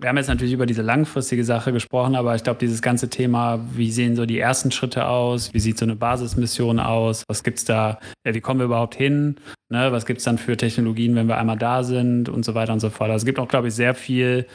[0.00, 3.60] wir haben jetzt natürlich über diese langfristige Sache gesprochen, aber ich glaube, dieses ganze Thema,
[3.74, 5.54] wie sehen so die ersten Schritte aus?
[5.54, 7.22] Wie sieht so eine Basismission aus?
[7.28, 8.00] Was gibt es da?
[8.26, 9.36] Ja, wie kommen wir überhaupt hin?
[9.70, 9.92] Ne?
[9.92, 12.80] Was gibt es dann für Technologien, wenn wir einmal da sind und so weiter und
[12.80, 13.10] so fort?
[13.10, 14.46] Also es gibt auch, glaube ich, sehr viel,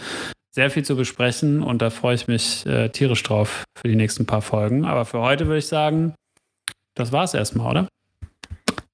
[0.51, 4.25] sehr viel zu besprechen und da freue ich mich äh, tierisch drauf für die nächsten
[4.25, 4.83] paar Folgen.
[4.83, 6.15] Aber für heute würde ich sagen,
[6.95, 7.87] das war es erstmal, oder?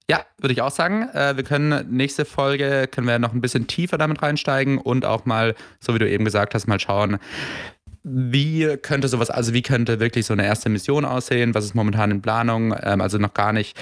[0.10, 1.10] Ja, würde ich auch sagen.
[1.14, 5.26] Äh, wir können nächste Folge, können wir noch ein bisschen tiefer damit reinsteigen und auch
[5.26, 7.18] mal, so wie du eben gesagt hast, mal schauen,
[8.04, 11.56] wie könnte sowas, also wie könnte wirklich so eine erste Mission aussehen?
[11.56, 12.76] Was ist momentan in Planung?
[12.84, 13.76] Ähm, also noch gar nicht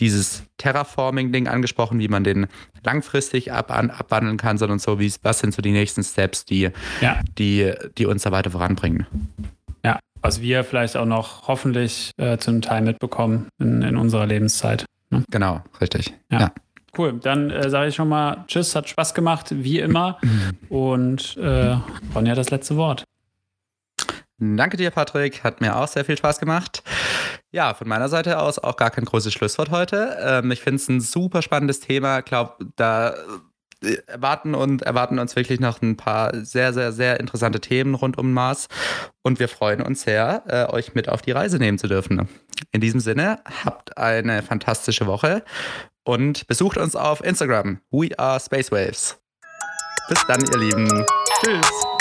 [0.00, 2.46] dieses Terraforming-Ding angesprochen, wie man den
[2.84, 6.70] langfristig ab, an, abwandeln kann, sondern so, wie, was sind so die nächsten Steps, die,
[7.00, 7.20] ja.
[7.38, 9.06] die, die uns da weiter voranbringen.
[9.84, 14.84] Ja, was wir vielleicht auch noch hoffentlich äh, zum Teil mitbekommen in, in unserer Lebenszeit.
[15.14, 15.24] Ne?
[15.30, 16.14] Genau, richtig.
[16.30, 16.40] Ja.
[16.40, 16.52] ja.
[16.96, 20.18] Cool, dann äh, sage ich schon mal Tschüss, hat Spaß gemacht, wie immer.
[20.68, 21.76] Und äh,
[22.14, 23.04] Ronja hat das letzte Wort.
[24.38, 25.44] Danke dir, Patrick.
[25.44, 26.82] Hat mir auch sehr viel Spaß gemacht.
[27.52, 30.16] Ja, von meiner Seite aus auch gar kein großes Schlusswort heute.
[30.20, 32.18] Ähm, ich finde es ein super spannendes Thema.
[32.18, 33.14] Ich glaube, da
[34.06, 38.32] erwarten und erwarten uns wirklich noch ein paar sehr, sehr, sehr interessante Themen rund um
[38.32, 38.68] Mars.
[39.22, 42.28] Und wir freuen uns sehr, äh, euch mit auf die Reise nehmen zu dürfen.
[42.72, 45.42] In diesem Sinne, habt eine fantastische Woche
[46.04, 47.80] und besucht uns auf Instagram.
[47.90, 49.18] We are Space Waves.
[50.08, 51.06] Bis dann, ihr Lieben.
[51.40, 51.93] Tschüss.